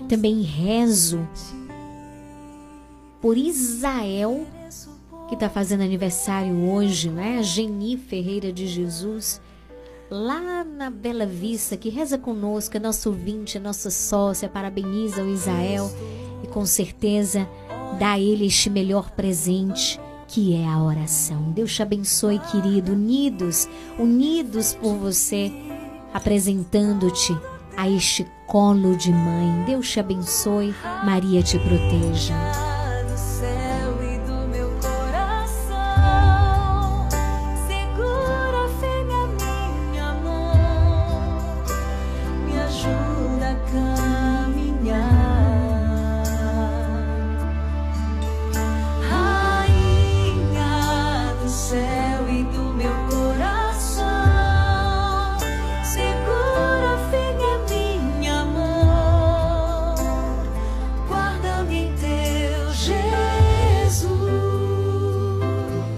[0.09, 1.27] Também rezo
[3.27, 4.47] por Isael,
[5.29, 7.39] que está fazendo aniversário hoje, né?
[7.41, 9.41] A Geni Ferreira de Jesus,
[10.09, 15.29] lá na Bela Vista, que reza conosco, é nosso ouvinte, é nossa sócia, parabeniza o
[15.29, 15.91] Isael
[16.45, 17.49] e com certeza
[17.99, 21.51] dá a ele este melhor presente que é a oração.
[21.51, 25.51] Deus te abençoe, querido, unidos, unidos por você,
[26.15, 27.37] apresentando-te
[27.77, 29.65] a este colo de mãe.
[29.67, 30.73] Deus te abençoe,
[31.05, 32.76] Maria te proteja.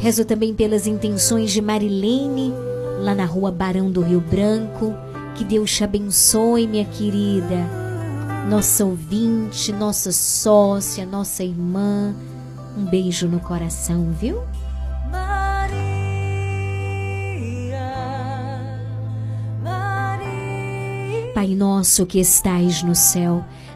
[0.09, 2.51] Rezo também pelas intenções de Marilene,
[3.03, 4.95] lá na rua Barão do Rio Branco.
[5.35, 7.69] Que Deus te abençoe, minha querida.
[8.49, 12.15] Nossa ouvinte, nossa sócia, nossa irmã.
[12.75, 14.41] Um beijo no coração, viu?
[15.11, 15.77] Maria,
[19.63, 21.33] Maria.
[21.35, 23.45] Pai nosso que estais no céu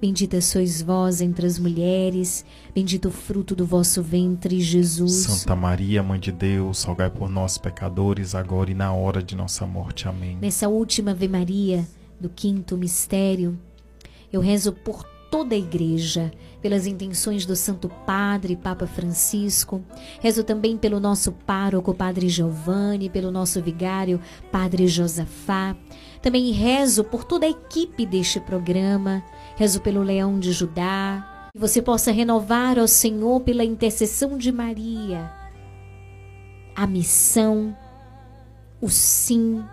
[0.00, 5.12] Bendita sois vós entre as mulheres, bendito o fruto do vosso ventre, Jesus.
[5.12, 9.66] Santa Maria, Mãe de Deus, rogai por nós, pecadores, agora e na hora de nossa
[9.66, 10.06] morte.
[10.06, 10.38] Amém.
[10.40, 11.84] Nessa última Ave Maria
[12.20, 13.58] do quinto mistério,
[14.32, 19.82] eu rezo por toda a igreja, pelas intenções do Santo Padre Papa Francisco.
[20.20, 24.20] Rezo também pelo nosso pároco Padre Giovanni, pelo nosso vigário
[24.50, 25.76] Padre Josafá.
[26.20, 29.22] Também rezo por toda a equipe deste programa
[29.56, 35.38] Rezo pelo leão de Judá, que você possa renovar ao Senhor pela intercessão de Maria
[36.78, 37.76] a missão,
[38.80, 39.64] o sim.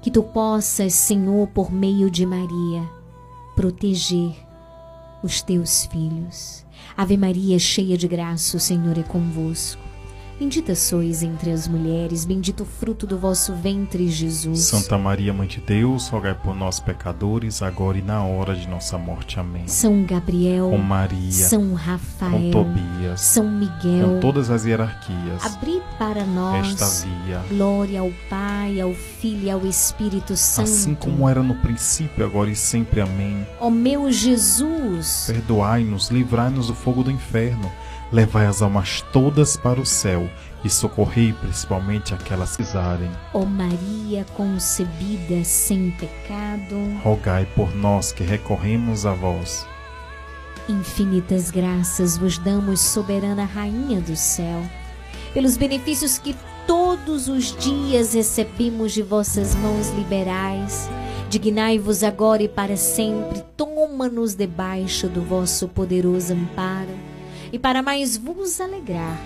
[0.00, 2.90] Que tu possas, Senhor, por meio de Maria,
[3.54, 4.34] proteger
[5.22, 6.66] os teus filhos.
[6.96, 9.91] Ave Maria, cheia de graça, o Senhor é convosco.
[10.42, 14.62] Bendita sois entre as mulheres, bendito o fruto do vosso ventre, Jesus.
[14.62, 18.98] Santa Maria, Mãe de Deus, rogai por nós, pecadores, agora e na hora de nossa
[18.98, 19.38] morte.
[19.38, 19.68] Amém.
[19.68, 25.80] São Gabriel, com Maria, São Rafael, com Tobias, São Miguel, com todas as hierarquias, abri
[25.96, 27.40] para nós esta via.
[27.48, 30.66] Glória ao Pai, ao Filho e ao Espírito Santo.
[30.66, 33.00] Assim como era no princípio, agora e sempre.
[33.00, 33.46] Amém.
[33.60, 37.70] Ó meu Jesus, perdoai-nos, livrai-nos do fogo do inferno
[38.12, 40.28] levai as almas todas para o céu
[40.62, 43.10] e socorrei principalmente aquelas que zarem.
[43.32, 49.66] Ó Maria concebida sem pecado, rogai por nós que recorremos a vós.
[50.68, 54.62] Infinitas graças vos damos, soberana Rainha do céu,
[55.34, 56.36] pelos benefícios que
[56.66, 60.88] todos os dias recebemos de vossas mãos liberais.
[61.28, 67.11] Dignai-vos agora e para sempre, toma-nos debaixo do vosso poderoso amparo
[67.52, 69.20] e para mais vos alegrar,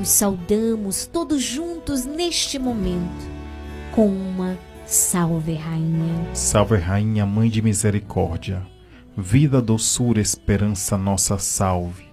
[0.00, 3.36] os saudamos todos juntos neste momento
[3.94, 6.34] com uma Salve Rainha.
[6.34, 8.66] Salve Rainha, Mãe de Misericórdia,
[9.16, 12.06] vida, doçura, esperança, nossa salve.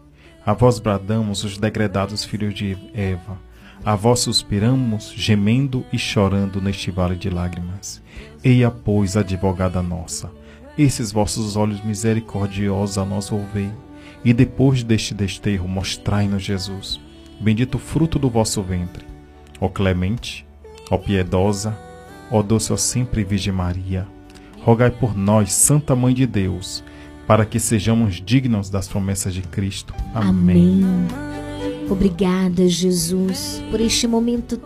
[0.46, 3.40] A vós bradamos os degredados filhos de Eva,
[3.86, 8.02] a vós suspiramos, gemendo e chorando neste vale de lágrimas.
[8.44, 10.32] Eia, pois, advogada nossa,
[10.78, 13.72] esses vossos olhos misericordiosos a nós ouvei
[14.24, 17.00] e depois deste desterro, mostrai-nos Jesus,
[17.40, 19.06] bendito fruto do vosso ventre.
[19.60, 20.46] Ó clemente,
[20.90, 21.78] ó piedosa,
[22.32, 24.08] ó doce, ó sempre Virgem Maria,
[24.62, 26.84] rogai por nós, Santa Mãe de Deus,
[27.28, 29.94] para que sejamos dignos das promessas de Cristo.
[30.14, 30.84] Amém.
[30.84, 31.08] Amém.
[31.90, 34.58] Obrigada, Jesus, por este momento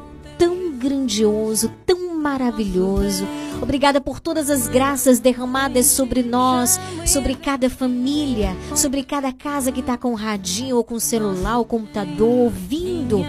[0.78, 3.26] grandioso, tão maravilhoso.
[3.62, 9.80] Obrigada por todas as graças derramadas sobre nós, sobre cada família, sobre cada casa que
[9.80, 13.24] está com radinho ou com celular ou computador ouvindo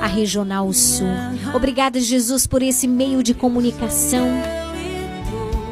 [0.00, 1.08] a Regional Sul.
[1.54, 4.26] Obrigada, Jesus, por esse meio de comunicação.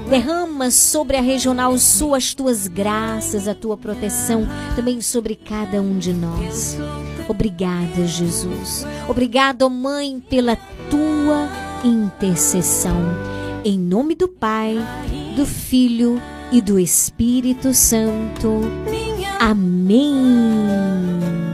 [0.08, 4.46] Derrama sobre a Regional Sul as tuas graças, a tua proteção,
[4.76, 6.76] também sobre cada um de nós.
[7.28, 8.86] Obrigada, Jesus.
[9.08, 10.56] Obrigada, Mãe, pela
[10.90, 11.48] tua
[11.84, 13.00] intercessão.
[13.64, 14.76] Em nome do Pai,
[15.36, 16.20] do Filho
[16.52, 18.60] e do Espírito Santo.
[19.40, 21.53] Amém.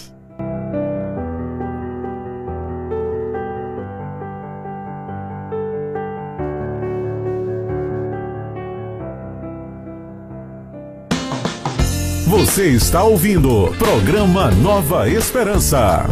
[12.31, 16.09] Você está ouvindo programa Nova Esperança.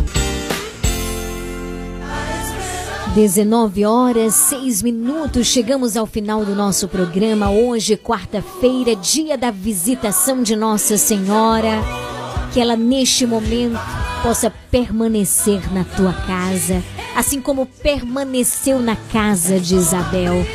[3.16, 7.50] 19 horas 6 minutos, chegamos ao final do nosso programa.
[7.50, 11.82] Hoje, quarta-feira, dia da visitação de Nossa Senhora.
[12.52, 13.80] Que ela, neste momento,
[14.22, 16.84] possa permanecer na tua casa,
[17.16, 20.46] assim como permaneceu na casa de Isabel.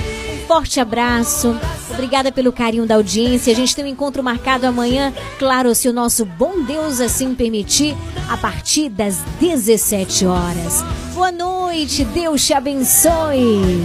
[0.47, 1.57] Forte abraço,
[1.91, 3.53] obrigada pelo carinho da audiência.
[3.53, 7.97] A gente tem um encontro marcado amanhã, claro, se o nosso bom Deus assim permitir,
[8.29, 10.85] a partir das 17 horas.
[11.15, 13.85] Boa noite, Deus te abençoe.